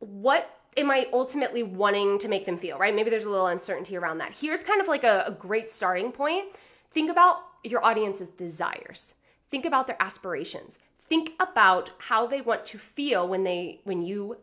what 0.00 0.50
am 0.76 0.90
I 0.90 1.06
ultimately 1.12 1.62
wanting 1.62 2.18
to 2.18 2.28
make 2.28 2.44
them 2.44 2.56
feel, 2.56 2.78
right? 2.78 2.94
Maybe 2.94 3.10
there's 3.10 3.24
a 3.24 3.30
little 3.30 3.46
uncertainty 3.46 3.96
around 3.96 4.18
that. 4.18 4.34
Here's 4.34 4.64
kind 4.64 4.80
of 4.80 4.88
like 4.88 5.04
a, 5.04 5.24
a 5.28 5.32
great 5.32 5.70
starting 5.70 6.10
point. 6.10 6.46
Think 6.90 7.10
about 7.10 7.38
your 7.62 7.84
audience's 7.84 8.30
desires. 8.30 9.14
Think 9.48 9.64
about 9.64 9.86
their 9.86 10.00
aspirations 10.00 10.78
think 11.10 11.32
about 11.40 11.90
how 11.98 12.24
they 12.24 12.40
want 12.40 12.64
to 12.64 12.78
feel 12.78 13.28
when 13.28 13.44
they 13.44 13.80
when 13.84 14.00
you 14.00 14.38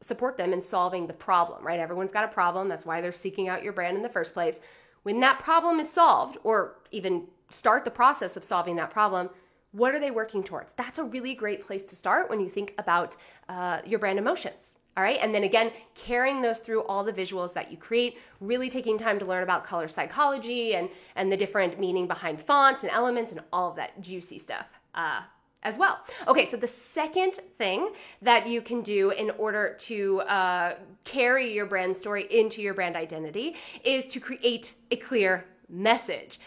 support 0.00 0.36
them 0.36 0.52
in 0.52 0.60
solving 0.60 1.06
the 1.06 1.14
problem 1.14 1.64
right 1.64 1.80
everyone's 1.80 2.12
got 2.12 2.24
a 2.24 2.28
problem 2.28 2.68
that's 2.68 2.84
why 2.84 3.00
they're 3.00 3.12
seeking 3.12 3.48
out 3.48 3.62
your 3.62 3.72
brand 3.72 3.96
in 3.96 4.02
the 4.02 4.08
first 4.08 4.34
place 4.34 4.60
when 5.04 5.20
that 5.20 5.38
problem 5.38 5.80
is 5.80 5.88
solved 5.88 6.36
or 6.42 6.74
even 6.90 7.24
start 7.48 7.84
the 7.84 7.90
process 7.90 8.36
of 8.36 8.44
solving 8.44 8.76
that 8.76 8.90
problem 8.90 9.30
what 9.70 9.94
are 9.94 10.00
they 10.00 10.10
working 10.10 10.42
towards 10.42 10.74
that's 10.74 10.98
a 10.98 11.04
really 11.04 11.34
great 11.34 11.64
place 11.64 11.84
to 11.84 11.96
start 11.96 12.28
when 12.28 12.40
you 12.40 12.48
think 12.48 12.74
about 12.76 13.16
uh, 13.48 13.80
your 13.86 13.98
brand 13.98 14.18
emotions 14.18 14.74
all 14.96 15.04
right. 15.04 15.20
And 15.22 15.32
then 15.32 15.44
again, 15.44 15.70
carrying 15.94 16.42
those 16.42 16.58
through 16.58 16.82
all 16.82 17.04
the 17.04 17.12
visuals 17.12 17.54
that 17.54 17.70
you 17.70 17.76
create, 17.76 18.18
really 18.40 18.68
taking 18.68 18.98
time 18.98 19.20
to 19.20 19.24
learn 19.24 19.44
about 19.44 19.64
color 19.64 19.86
psychology 19.86 20.74
and, 20.74 20.88
and 21.14 21.30
the 21.30 21.36
different 21.36 21.78
meaning 21.78 22.08
behind 22.08 22.42
fonts 22.42 22.82
and 22.82 22.90
elements 22.90 23.30
and 23.30 23.40
all 23.52 23.70
of 23.70 23.76
that 23.76 24.00
juicy 24.00 24.40
stuff. 24.40 24.80
Uh, 24.96 25.20
as 25.62 25.78
well. 25.78 25.98
Okay, 26.26 26.46
so 26.46 26.56
the 26.56 26.66
second 26.66 27.40
thing 27.58 27.90
that 28.22 28.46
you 28.46 28.62
can 28.62 28.82
do 28.82 29.10
in 29.10 29.30
order 29.30 29.74
to 29.78 30.20
uh, 30.20 30.74
carry 31.04 31.52
your 31.52 31.66
brand 31.66 31.96
story 31.96 32.26
into 32.30 32.62
your 32.62 32.74
brand 32.74 32.96
identity 32.96 33.56
is 33.84 34.06
to 34.06 34.20
create 34.20 34.74
a 34.90 34.96
clear 34.96 35.46
message. 35.68 36.38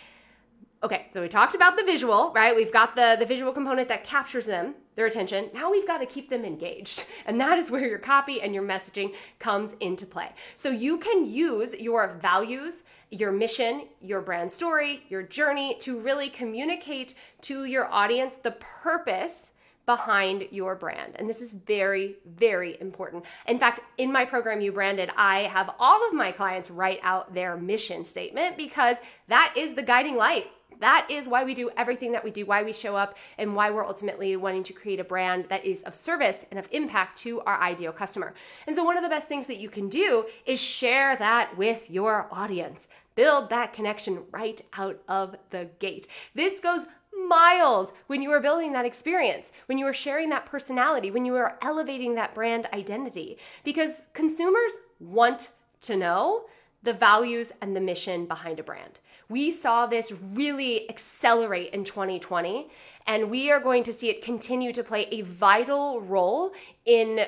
Okay, 0.84 1.06
so 1.14 1.22
we 1.22 1.28
talked 1.28 1.54
about 1.54 1.78
the 1.78 1.84
visual, 1.84 2.32
right? 2.34 2.56
We've 2.56 2.74
got 2.74 2.96
the, 2.96 3.16
the 3.20 3.26
visual 3.26 3.52
component 3.52 3.88
that 3.90 4.04
captures 4.04 4.48
them, 4.48 4.74
their 4.96 5.06
attention. 5.06 5.52
Now 5.54 5.70
we've 5.70 5.86
got 5.86 6.00
to 6.00 6.08
keep 6.08 6.30
them 6.30 6.44
engaged. 6.44 7.06
And 7.28 7.40
that 7.40 7.60
is 7.60 7.70
where 7.70 7.88
your 7.88 8.00
copy 8.00 8.42
and 8.42 8.54
your 8.54 8.64
messaging 8.64 9.14
comes 9.38 9.76
into 9.80 10.08
play. 10.08 10.30
So 10.58 10.70
you 10.72 10.98
can 10.98 11.24
use 11.24 11.76
your 11.76 12.18
values, 12.20 12.84
your 13.12 13.32
mission, 13.32 13.88
your 14.02 14.22
brand 14.22 14.52
story, 14.52 15.04
your 15.08 15.22
journey 15.22 15.76
to 15.82 16.00
really 16.00 16.30
communicate 16.30 17.14
to 17.42 17.66
your 17.66 17.94
audience 17.94 18.38
the 18.38 18.52
purpose 18.60 19.54
behind 19.86 20.48
your 20.52 20.76
brand. 20.76 21.14
And 21.16 21.30
this 21.30 21.42
is 21.42 21.52
very, 21.52 22.16
very 22.26 22.80
important. 22.82 23.26
In 23.48 23.60
fact, 23.60 23.82
in 23.98 24.12
my 24.12 24.26
program, 24.26 24.62
You 24.62 24.72
Branded, 24.72 25.12
I 25.16 25.42
have 25.42 25.76
all 25.80 26.06
of 26.08 26.14
my 26.14 26.32
clients 26.32 26.72
write 26.72 27.00
out 27.04 27.34
their 27.34 27.56
mission 27.56 28.04
statement 28.04 28.58
because 28.58 28.98
that 29.28 29.54
is 29.56 29.76
the 29.76 29.84
guiding 29.84 30.16
light 30.16 30.48
that 30.80 31.08
is 31.10 31.28
why 31.28 31.44
we 31.44 31.54
do 31.54 31.70
everything 31.78 32.12
that 32.14 32.24
we 32.24 32.32
do, 32.32 32.46
why 32.46 32.64
we 32.64 32.74
show 32.74 32.96
up, 32.96 33.18
and 33.38 33.56
why 33.56 33.70
we're 33.70 33.86
ultimately 33.86 34.36
wanting 34.36 34.64
to 34.64 34.74
create 34.74 35.00
a 35.00 35.04
brand 35.04 35.46
that 35.50 35.66
is 35.66 35.84
of 35.84 35.96
service 35.96 36.46
and 36.50 36.60
of 36.60 36.68
impact 36.72 37.18
to 37.20 37.42
our 37.42 37.62
ideal 37.62 37.92
customer. 37.92 38.34
And 38.68 38.76
so, 38.76 38.84
one 38.84 38.98
of 38.98 39.04
the 39.04 39.10
best 39.10 39.28
things 39.28 39.48
that 39.48 39.58
you 39.58 39.70
can 39.70 39.90
do 39.90 40.26
is 40.46 40.60
share 40.60 41.16
that 41.18 41.58
with 41.58 41.90
your 41.90 42.28
audience. 42.32 42.88
Build 43.16 43.50
that 43.50 43.74
connection 43.74 44.24
right 44.32 44.62
out 44.78 45.02
of 45.08 45.36
the 45.50 45.70
gate. 45.80 46.08
This 46.34 46.60
goes 46.60 46.86
miles 47.28 47.94
when 48.08 48.22
you 48.22 48.32
are 48.32 48.40
building 48.40 48.74
that 48.74 48.86
experience, 48.86 49.52
when 49.68 49.78
you 49.78 49.86
are 49.86 49.94
sharing 49.94 50.30
that 50.30 50.46
personality, 50.46 51.12
when 51.12 51.26
you 51.26 51.36
are 51.36 51.58
elevating 51.62 52.16
that 52.16 52.34
brand 52.34 52.68
identity, 52.74 53.38
because 53.64 54.08
consumers 54.14 54.72
want 55.00 55.52
to 55.82 55.98
know 55.98 56.46
the 56.84 56.94
values 56.94 57.52
and 57.62 57.76
the 57.76 57.82
mission 57.82 58.26
behind 58.26 58.60
a 58.60 58.64
brand. 58.64 59.00
We 59.30 59.52
saw 59.52 59.86
this 59.86 60.12
really 60.12 60.90
accelerate 60.90 61.74
in 61.74 61.84
2020, 61.84 62.70
and 63.08 63.30
we 63.30 63.52
are 63.52 63.60
going 63.60 63.84
to 63.84 63.94
see 63.94 64.10
it 64.10 64.22
continue 64.22 64.74
to 64.74 64.84
play 64.84 65.08
a 65.12 65.22
vital 65.22 66.02
role 66.02 66.54
in 66.86 67.22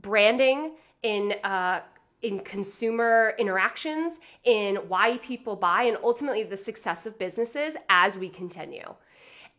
branding, 0.00 0.72
in 1.02 1.34
uh, 1.44 1.80
in 2.22 2.40
consumer 2.40 3.34
interactions, 3.38 4.18
in 4.44 4.76
why 4.88 5.18
people 5.18 5.54
buy, 5.54 5.84
and 5.84 5.96
ultimately 6.02 6.42
the 6.42 6.56
success 6.56 7.06
of 7.06 7.18
businesses 7.18 7.76
as 7.88 8.18
we 8.18 8.28
continue. 8.28 8.94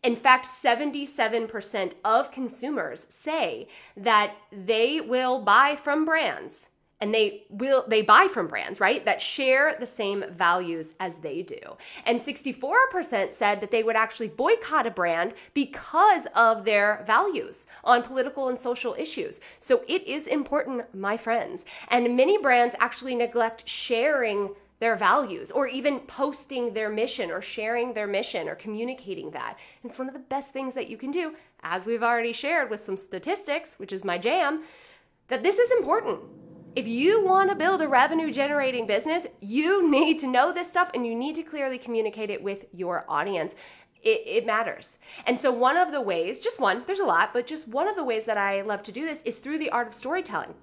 In 0.04 0.16
fact, 0.16 0.46
77% 0.46 1.94
of 2.04 2.32
consumers 2.32 3.08
say 3.10 3.68
that 3.96 4.34
they 4.52 5.02
will 5.02 5.40
buy 5.40 5.76
from 5.76 6.06
brands 6.06 6.70
and 7.00 7.14
they 7.14 7.44
will 7.50 7.86
they 7.88 8.02
buy 8.02 8.28
from 8.28 8.48
brands 8.48 8.80
right 8.80 9.06
that 9.06 9.22
share 9.22 9.76
the 9.80 9.86
same 9.86 10.24
values 10.32 10.94
as 11.00 11.18
they 11.18 11.42
do 11.42 11.58
and 12.06 12.20
64% 12.20 13.34
said 13.34 13.62
that 13.62 13.72
they 13.72 13.84
would 13.84 13.96
actually 13.96 14.28
boycott 14.28 14.88
a 14.88 14.92
brand 14.92 15.34
because 15.54 16.28
of 16.36 16.66
their 16.66 17.04
values 17.06 17.68
on 17.84 18.02
political 18.02 18.50
and 18.50 18.58
social 18.58 18.96
issues 18.98 19.40
so 19.60 19.84
it 19.88 20.04
is 20.08 20.28
important 20.28 20.94
my 20.94 21.18
friends 21.18 21.66
and 21.90 22.16
many 22.16 22.38
brands 22.38 22.76
actually 22.80 23.16
neglect 23.16 23.68
sharing 23.68 24.50
their 24.80 24.96
values 24.96 25.52
or 25.52 25.68
even 25.68 26.00
posting 26.02 26.74
their 26.74 26.90
mission 26.90 27.32
or 27.32 27.42
sharing 27.42 27.94
their 27.94 28.08
mission 28.08 28.48
or 28.48 28.56
communicating 28.56 29.32
that. 29.32 29.58
It's 29.84 29.98
one 29.98 30.08
of 30.08 30.14
the 30.14 30.20
best 30.20 30.54
things 30.54 30.76
that 30.76 30.88
you 30.88 30.98
can 30.98 31.10
do, 31.10 31.34
as 31.64 31.86
we've 31.86 32.04
already 32.04 32.32
shared 32.32 32.70
with 32.70 32.80
some 32.80 32.98
statistics, 32.98 33.80
which 33.80 33.92
is 33.92 34.04
my 34.04 34.18
jam, 34.20 34.64
that 35.30 35.42
this 35.42 35.58
is 35.58 35.72
important. 35.72 36.20
If 36.78 36.88
you 36.88 37.26
want 37.26 37.50
to 37.50 37.56
build 37.56 37.82
a 37.82 37.88
revenue 37.88 38.32
generating 38.32 38.86
business, 38.86 39.26
you 39.42 39.90
need 39.90 40.20
to 40.20 40.28
know 40.28 40.54
this 40.54 40.70
stuff 40.70 40.92
and 40.94 41.08
you 41.08 41.16
need 41.16 41.34
to 41.38 41.42
clearly 41.42 41.80
communicate 41.80 42.30
it 42.30 42.44
with 42.44 42.68
your 42.72 43.04
audience. 43.10 43.56
It, 44.04 44.22
it, 44.28 44.46
matters. 44.46 45.00
And 45.26 45.40
so, 45.40 45.52
one 45.52 45.76
of 45.76 45.92
the 45.92 46.02
ways, 46.02 46.40
just 46.40 46.60
one, 46.60 46.84
there's 46.86 47.00
a 47.00 47.04
lot, 47.04 47.34
but 47.34 47.48
just 47.48 47.68
one 47.68 47.88
of 47.88 47.96
the 47.96 48.04
ways 48.04 48.26
that 48.26 48.38
I 48.38 48.62
love 48.62 48.84
to 48.84 48.92
do 48.92 49.08
this 49.08 49.24
is 49.24 49.40
through 49.40 49.58
the 49.58 49.72
art 49.72 49.88
of 49.88 49.96
storytelling. 49.96 50.54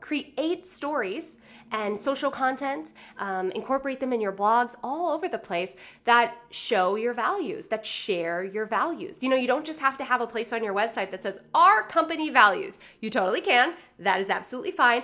Create 0.00 0.66
stories 0.66 1.38
and 1.72 1.98
social 1.98 2.30
content, 2.30 2.92
um, 3.18 3.50
incorporate 3.52 3.98
them 3.98 4.12
in 4.12 4.20
your 4.20 4.32
blogs 4.32 4.74
all 4.82 5.10
over 5.12 5.28
the 5.28 5.38
place 5.38 5.76
that 6.04 6.36
show 6.50 6.96
your 6.96 7.12
values, 7.12 7.66
that 7.68 7.84
share 7.84 8.44
your 8.44 8.66
values. 8.66 9.18
You 9.22 9.28
know, 9.28 9.36
you 9.36 9.46
don't 9.46 9.64
just 9.64 9.80
have 9.80 9.96
to 9.98 10.04
have 10.04 10.20
a 10.20 10.26
place 10.26 10.52
on 10.52 10.62
your 10.62 10.74
website 10.74 11.10
that 11.10 11.22
says 11.22 11.40
our 11.54 11.82
company 11.82 12.30
values. 12.30 12.78
You 13.00 13.10
totally 13.10 13.40
can, 13.40 13.74
that 13.98 14.20
is 14.20 14.30
absolutely 14.30 14.72
fine. 14.72 15.02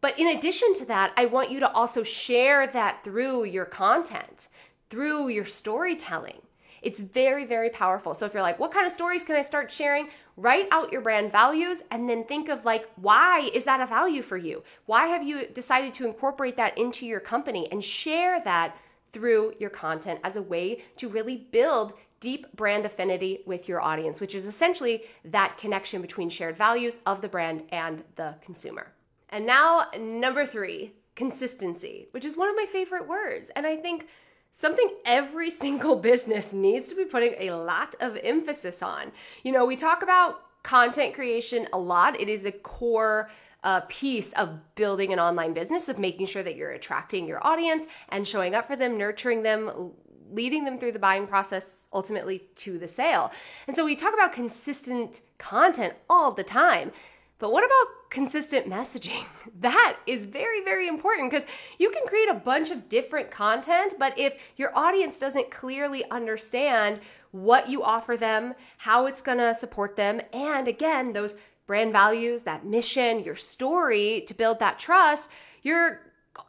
But 0.00 0.18
in 0.18 0.26
addition 0.28 0.74
to 0.74 0.84
that, 0.86 1.12
I 1.16 1.26
want 1.26 1.50
you 1.50 1.60
to 1.60 1.72
also 1.72 2.02
share 2.02 2.66
that 2.66 3.02
through 3.02 3.44
your 3.44 3.64
content, 3.64 4.48
through 4.90 5.28
your 5.28 5.46
storytelling. 5.46 6.42
It's 6.84 7.00
very, 7.00 7.44
very 7.44 7.70
powerful. 7.70 8.14
So 8.14 8.26
if 8.26 8.34
you're 8.34 8.42
like, 8.42 8.58
what 8.58 8.72
kind 8.72 8.86
of 8.86 8.92
stories 8.92 9.22
can 9.22 9.36
I 9.36 9.42
start 9.42 9.72
sharing? 9.72 10.08
Write 10.36 10.68
out 10.70 10.92
your 10.92 11.00
brand 11.00 11.32
values 11.32 11.82
and 11.90 12.08
then 12.08 12.24
think 12.24 12.48
of 12.48 12.64
like, 12.64 12.88
why 12.96 13.50
is 13.54 13.64
that 13.64 13.80
a 13.80 13.86
value 13.86 14.22
for 14.22 14.36
you? 14.36 14.62
Why 14.86 15.06
have 15.06 15.22
you 15.22 15.46
decided 15.46 15.92
to 15.94 16.06
incorporate 16.06 16.56
that 16.56 16.76
into 16.78 17.06
your 17.06 17.20
company 17.20 17.68
and 17.72 17.82
share 17.82 18.40
that 18.40 18.76
through 19.12 19.54
your 19.58 19.70
content 19.70 20.20
as 20.24 20.36
a 20.36 20.42
way 20.42 20.82
to 20.96 21.08
really 21.08 21.36
build 21.36 21.94
deep 22.20 22.54
brand 22.56 22.86
affinity 22.86 23.40
with 23.46 23.68
your 23.68 23.80
audience, 23.80 24.20
which 24.20 24.34
is 24.34 24.46
essentially 24.46 25.04
that 25.24 25.56
connection 25.58 26.00
between 26.00 26.28
shared 26.28 26.56
values 26.56 26.98
of 27.06 27.20
the 27.20 27.28
brand 27.28 27.62
and 27.70 28.02
the 28.16 28.34
consumer. 28.40 28.92
And 29.28 29.46
now, 29.46 29.86
number 29.98 30.46
three, 30.46 30.92
consistency, 31.16 32.08
which 32.10 32.24
is 32.24 32.36
one 32.36 32.48
of 32.48 32.56
my 32.56 32.66
favorite 32.66 33.06
words. 33.06 33.50
And 33.50 33.66
I 33.66 33.76
think 33.76 34.08
something 34.54 34.88
every 35.04 35.50
single 35.64 35.96
business 35.96 36.52
needs 36.52 36.88
to 36.88 36.94
be 36.94 37.04
putting 37.04 37.34
a 37.38 37.50
lot 37.50 37.94
of 38.00 38.16
emphasis 38.22 38.82
on. 38.82 39.12
You 39.42 39.52
know, 39.52 39.66
we 39.66 39.76
talk 39.76 40.02
about 40.02 40.62
content 40.62 41.12
creation 41.12 41.66
a 41.74 41.78
lot, 41.78 42.18
it 42.18 42.30
is 42.30 42.46
a 42.46 42.52
core 42.52 43.28
uh, 43.64 43.80
piece 43.88 44.32
of 44.34 44.74
building 44.74 45.12
an 45.12 45.18
online 45.18 45.52
business, 45.52 45.88
of 45.88 45.98
making 45.98 46.26
sure 46.26 46.42
that 46.42 46.54
you're 46.54 46.72
attracting 46.72 47.26
your 47.26 47.44
audience 47.46 47.86
and 48.10 48.26
showing 48.28 48.54
up 48.54 48.66
for 48.66 48.76
them, 48.76 48.96
nurturing 48.96 49.42
them, 49.42 49.90
leading 50.30 50.64
them 50.64 50.78
through 50.78 50.92
the 50.92 50.98
buying 50.98 51.26
process 51.26 51.88
ultimately 51.92 52.44
to 52.54 52.78
the 52.78 52.88
sale. 52.88 53.32
And 53.66 53.74
so 53.74 53.84
we 53.84 53.96
talk 53.96 54.14
about 54.14 54.32
consistent 54.32 55.22
content 55.38 55.94
all 56.08 56.30
the 56.30 56.44
time. 56.44 56.92
But 57.38 57.52
what 57.52 57.64
about 57.64 58.10
consistent 58.10 58.68
messaging? 58.68 59.24
That 59.60 59.96
is 60.06 60.26
very, 60.26 60.62
very 60.62 60.88
important 60.88 61.30
because 61.30 61.46
you 61.78 61.88
can 61.88 62.06
create 62.06 62.28
a 62.28 62.34
bunch 62.34 62.70
of 62.70 62.88
different 62.90 63.30
content, 63.30 63.94
but 63.98 64.18
if 64.18 64.36
your 64.56 64.76
audience 64.76 65.18
doesn't 65.18 65.50
clearly 65.50 66.04
understand 66.10 67.00
what 67.30 67.70
you 67.70 67.82
offer 67.82 68.14
them, 68.16 68.54
how 68.78 69.06
it's 69.06 69.22
gonna 69.22 69.54
support 69.54 69.96
them, 69.96 70.20
and 70.34 70.68
again, 70.68 71.14
those 71.14 71.34
brand 71.66 71.92
values, 71.92 72.42
that 72.42 72.66
mission, 72.66 73.24
your 73.24 73.36
story 73.36 74.22
to 74.26 74.34
build 74.34 74.58
that 74.58 74.78
trust, 74.78 75.30
you're 75.62 76.00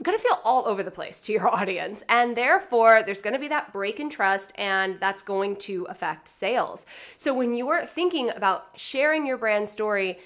going 0.02 0.18
to 0.18 0.24
feel 0.24 0.40
all 0.44 0.68
over 0.68 0.84
the 0.84 0.92
place 0.92 1.24
to 1.24 1.32
your 1.32 1.48
audience. 1.56 2.04
And 2.10 2.36
therefore, 2.36 3.04
there's 3.04 3.22
going 3.22 3.34
to 3.34 3.40
be 3.40 3.48
that 3.50 3.72
break 3.72 4.00
in 4.00 4.10
trust, 4.10 4.52
and 4.56 5.00
that's 5.00 5.22
going 5.22 5.58
to 5.58 5.86
affect 5.86 6.28
sales. 6.28 6.86
So, 7.18 7.34
when 7.34 7.56
you 7.56 7.70
are 7.70 7.86
thinking 7.86 8.30
about 8.36 8.70
sharing 8.76 9.26
your 9.26 9.38
brand 9.38 9.70
story 9.70 10.18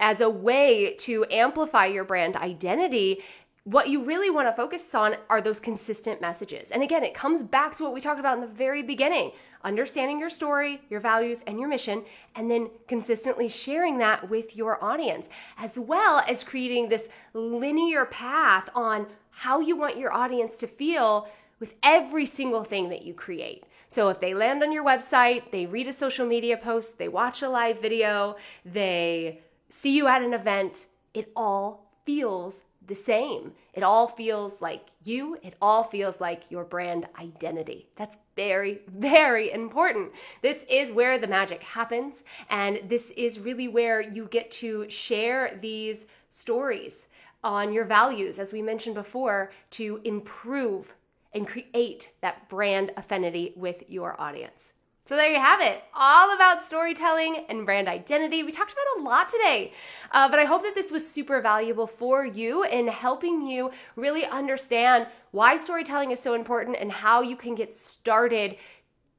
as 0.00 0.20
a 0.20 0.30
way 0.30 0.94
to 0.98 1.24
amplify 1.30 1.86
your 1.86 2.04
brand 2.04 2.36
identity, 2.36 3.22
what 3.68 3.90
you 3.90 4.02
really 4.02 4.30
want 4.30 4.48
to 4.48 4.52
focus 4.52 4.94
on 4.94 5.14
are 5.28 5.42
those 5.42 5.60
consistent 5.60 6.22
messages. 6.22 6.70
And 6.70 6.82
again, 6.82 7.04
it 7.04 7.12
comes 7.12 7.42
back 7.42 7.76
to 7.76 7.82
what 7.82 7.92
we 7.92 8.00
talked 8.00 8.18
about 8.18 8.34
in 8.34 8.40
the 8.40 8.46
very 8.46 8.82
beginning 8.82 9.32
understanding 9.62 10.18
your 10.18 10.30
story, 10.30 10.80
your 10.88 11.00
values, 11.00 11.42
and 11.46 11.58
your 11.58 11.68
mission, 11.68 12.02
and 12.36 12.50
then 12.50 12.70
consistently 12.86 13.48
sharing 13.48 13.98
that 13.98 14.30
with 14.30 14.56
your 14.56 14.82
audience, 14.82 15.28
as 15.58 15.78
well 15.78 16.22
as 16.28 16.44
creating 16.44 16.88
this 16.88 17.08
linear 17.34 18.06
path 18.06 18.70
on 18.74 19.06
how 19.30 19.60
you 19.60 19.76
want 19.76 19.98
your 19.98 20.14
audience 20.14 20.56
to 20.56 20.66
feel 20.66 21.28
with 21.60 21.74
every 21.82 22.24
single 22.24 22.62
thing 22.64 22.88
that 22.88 23.02
you 23.02 23.12
create. 23.12 23.64
So 23.88 24.08
if 24.10 24.20
they 24.20 24.32
land 24.32 24.62
on 24.62 24.72
your 24.72 24.84
website, 24.84 25.50
they 25.50 25.66
read 25.66 25.88
a 25.88 25.92
social 25.92 26.24
media 26.24 26.56
post, 26.56 26.98
they 26.98 27.08
watch 27.08 27.42
a 27.42 27.48
live 27.48 27.82
video, 27.82 28.36
they 28.64 29.40
see 29.68 29.96
you 29.96 30.06
at 30.06 30.22
an 30.22 30.34
event, 30.34 30.86
it 31.14 31.30
all 31.36 31.90
feels 32.04 32.62
the 32.88 32.94
same. 32.94 33.52
It 33.74 33.82
all 33.82 34.08
feels 34.08 34.60
like 34.60 34.86
you, 35.04 35.38
it 35.42 35.54
all 35.60 35.84
feels 35.84 36.20
like 36.20 36.50
your 36.50 36.64
brand 36.64 37.06
identity. 37.20 37.88
That's 37.96 38.16
very, 38.34 38.80
very 38.88 39.52
important. 39.52 40.12
This 40.42 40.64
is 40.68 40.90
where 40.90 41.18
the 41.18 41.26
magic 41.26 41.62
happens, 41.62 42.24
and 42.50 42.80
this 42.88 43.10
is 43.12 43.38
really 43.38 43.68
where 43.68 44.00
you 44.00 44.26
get 44.26 44.50
to 44.52 44.88
share 44.90 45.58
these 45.60 46.06
stories 46.30 47.08
on 47.44 47.72
your 47.72 47.84
values, 47.84 48.38
as 48.38 48.52
we 48.52 48.62
mentioned 48.62 48.94
before, 48.94 49.52
to 49.70 50.00
improve 50.04 50.94
and 51.34 51.46
create 51.46 52.12
that 52.20 52.48
brand 52.48 52.90
affinity 52.96 53.52
with 53.54 53.88
your 53.88 54.20
audience. 54.20 54.72
So 55.08 55.16
there 55.16 55.32
you 55.32 55.40
have 55.40 55.62
it, 55.62 55.82
all 55.94 56.34
about 56.34 56.62
storytelling 56.62 57.46
and 57.48 57.64
brand 57.64 57.88
identity. 57.88 58.42
We 58.42 58.52
talked 58.52 58.74
about 58.74 58.98
a 58.98 59.02
lot 59.02 59.30
today, 59.30 59.72
uh, 60.12 60.28
but 60.28 60.38
I 60.38 60.44
hope 60.44 60.62
that 60.64 60.74
this 60.74 60.92
was 60.92 61.10
super 61.10 61.40
valuable 61.40 61.86
for 61.86 62.26
you 62.26 62.64
in 62.64 62.88
helping 62.88 63.40
you 63.40 63.70
really 63.96 64.26
understand 64.26 65.06
why 65.30 65.56
storytelling 65.56 66.10
is 66.10 66.20
so 66.20 66.34
important 66.34 66.76
and 66.78 66.92
how 66.92 67.22
you 67.22 67.36
can 67.36 67.54
get 67.54 67.74
started 67.74 68.56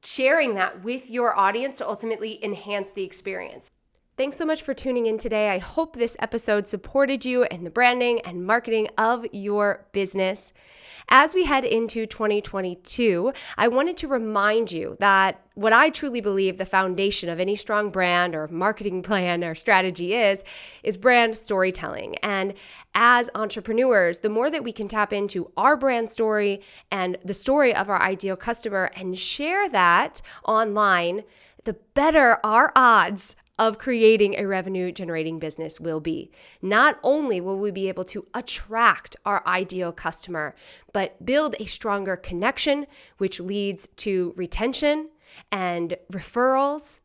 sharing 0.03 0.53
that 0.53 0.83
with 0.83 1.09
your 1.09 1.35
audience 1.35 1.79
to 1.79 1.89
ultimately 1.89 2.37
enhance 2.45 2.91
the 2.91 3.03
experience. 3.03 3.71
Thanks 4.19 4.35
so 4.35 4.43
much 4.43 4.63
for 4.63 4.73
tuning 4.73 5.05
in 5.05 5.17
today. 5.17 5.47
I 5.47 5.59
hope 5.59 5.95
this 5.95 6.17
episode 6.19 6.67
supported 6.67 7.23
you 7.23 7.45
in 7.45 7.63
the 7.63 7.69
branding 7.69 8.19
and 8.25 8.45
marketing 8.45 8.89
of 8.97 9.25
your 9.31 9.85
business. 9.93 10.51
As 11.07 11.33
we 11.33 11.45
head 11.45 11.63
into 11.63 12.05
2022, 12.05 13.31
I 13.57 13.69
wanted 13.69 13.95
to 13.95 14.09
remind 14.09 14.73
you 14.73 14.97
that 14.99 15.39
what 15.53 15.71
I 15.71 15.89
truly 15.89 16.19
believe 16.19 16.57
the 16.57 16.65
foundation 16.65 17.29
of 17.29 17.39
any 17.39 17.55
strong 17.55 17.91
brand 17.91 18.35
or 18.35 18.49
marketing 18.49 19.01
plan 19.03 19.41
or 19.41 19.55
strategy 19.55 20.13
is, 20.13 20.43
is 20.83 20.97
brand 20.97 21.37
storytelling. 21.37 22.17
And 22.17 22.55
as 22.95 23.29
entrepreneurs, 23.35 24.19
the 24.19 24.27
more 24.27 24.51
that 24.51 24.65
we 24.65 24.73
can 24.73 24.89
tap 24.89 25.13
into 25.13 25.49
our 25.55 25.77
brand 25.77 26.09
story 26.09 26.59
and 26.91 27.15
the 27.23 27.33
story 27.33 27.73
of 27.73 27.89
our 27.89 28.01
ideal 28.01 28.35
customer 28.35 28.91
and 28.97 29.17
share 29.17 29.69
that 29.69 30.21
online, 30.43 31.23
the 31.63 31.77
better 31.93 32.37
our 32.43 32.73
odds 32.75 33.37
of 33.59 33.77
creating 33.77 34.35
a 34.35 34.47
revenue 34.47 34.91
generating 34.91 35.37
business 35.37 35.79
will 35.79 35.99
be. 35.99 36.31
Not 36.61 36.97
only 37.03 37.41
will 37.41 37.59
we 37.59 37.71
be 37.71 37.89
able 37.89 38.05
to 38.05 38.25
attract 38.33 39.17
our 39.25 39.45
ideal 39.45 39.91
customer, 39.91 40.55
but 40.93 41.23
build 41.25 41.55
a 41.59 41.65
stronger 41.65 42.15
connection, 42.15 42.87
which 43.17 43.41
leads 43.41 43.87
to 43.97 44.33
retention 44.37 45.09
and 45.51 45.97
referrals. 46.11 47.01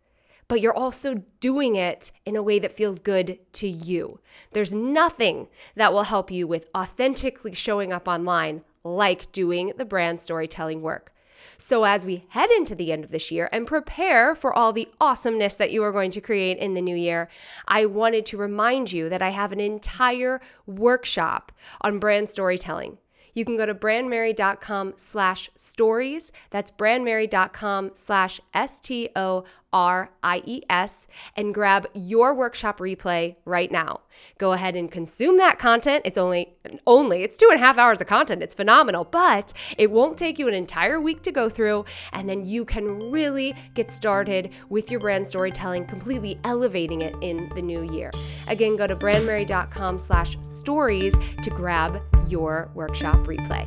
But 0.47 0.61
you're 0.61 0.77
also 0.77 1.25
doing 1.41 1.75
it 1.75 2.13
in 2.25 2.37
a 2.37 2.43
way 2.43 2.59
that 2.61 2.71
feels 2.71 3.01
good 3.01 3.39
to 3.55 3.69
you. 3.69 4.21
There's 4.53 4.75
nothing 4.75 5.49
that 5.75 5.93
will 5.93 6.05
help 6.05 6.31
you 6.31 6.47
with 6.47 6.69
authentically 6.77 7.55
showing 7.55 7.93
up 7.93 8.07
online 8.07 8.63
like 8.85 9.33
doing 9.33 9.73
the 9.77 9.87
brand 9.87 10.21
storytelling 10.21 10.83
work. 10.83 11.14
So, 11.59 11.85
as 11.85 12.07
we 12.07 12.25
head 12.29 12.51
into 12.51 12.75
the 12.75 12.93
end 12.93 13.05
of 13.05 13.11
this 13.11 13.31
year 13.31 13.49
and 13.53 13.67
prepare 13.67 14.35
for 14.35 14.53
all 14.53 14.73
the 14.73 14.89
awesomeness 15.01 15.55
that 15.55 15.71
you 15.71 15.83
are 15.83 15.93
going 15.93 16.11
to 16.13 16.21
create 16.21 16.59
in 16.59 16.75
the 16.75 16.83
new 16.83 16.97
year, 16.97 17.29
I 17.67 17.87
wanted 17.87 18.27
to 18.27 18.37
remind 18.37 18.93
you 18.93 19.09
that 19.09 19.23
I 19.23 19.31
have 19.31 19.53
an 19.53 19.61
entire 19.61 20.41
workshop 20.67 21.53
on 21.81 21.99
brand 21.99 22.29
storytelling. 22.29 22.99
You 23.35 23.45
can 23.45 23.57
go 23.57 23.67
to 23.67 23.75
brandmerry.com 23.75 24.95
slash 24.97 25.51
stories. 25.57 26.33
That's 26.51 26.71
brandmerry.com 26.71 27.91
slash 27.95 28.41
S 28.55 28.81
T 28.81 29.11
O 29.17 29.45
R 29.75 30.11
I 30.23 30.43
E 30.47 30.63
S 30.71 31.09
and 31.37 31.53
grab 31.53 31.87
your 31.93 32.33
workshop 32.33 32.79
replay 32.79 33.37
right 33.45 33.71
now. 33.71 34.01
Go 34.39 34.53
ahead 34.53 34.77
and 34.77 34.91
consume 34.91 35.37
that 35.39 35.59
content. 35.59 36.03
It's 36.05 36.17
only, 36.17 36.55
only, 36.87 37.25
it's 37.25 37.37
two 37.37 37.49
and 37.51 37.61
a 37.61 37.65
half 37.65 37.77
hours 37.77 38.01
of 38.01 38.07
content. 38.07 38.43
It's 38.43 38.55
phenomenal, 38.55 39.05
but 39.05 39.53
it 39.77 39.91
won't 39.91 40.17
take 40.17 40.39
you 40.39 40.47
an 40.47 40.55
entire 40.55 41.01
week 41.01 41.23
to 41.23 41.33
go 41.33 41.49
through. 41.49 41.85
And 42.13 42.29
then 42.29 42.47
you 42.47 42.65
can 42.65 43.11
really 43.11 43.55
get 43.75 43.91
started 43.91 44.51
with 44.69 44.91
your 44.93 45.01
brand 45.01 45.27
storytelling, 45.27 45.87
completely 45.87 46.39
elevating 46.45 47.03
it 47.03 47.15
in 47.21 47.51
the 47.57 47.63
new 47.63 47.83
year. 47.93 48.13
Again, 48.47 48.77
go 48.77 48.87
to 48.87 48.95
brandmerry.com 48.95 49.99
slash 49.99 50.37
stories 50.43 51.15
to 51.43 51.51
grab 51.51 52.01
your 52.29 52.71
workshop 52.75 53.17
replay. 53.27 53.67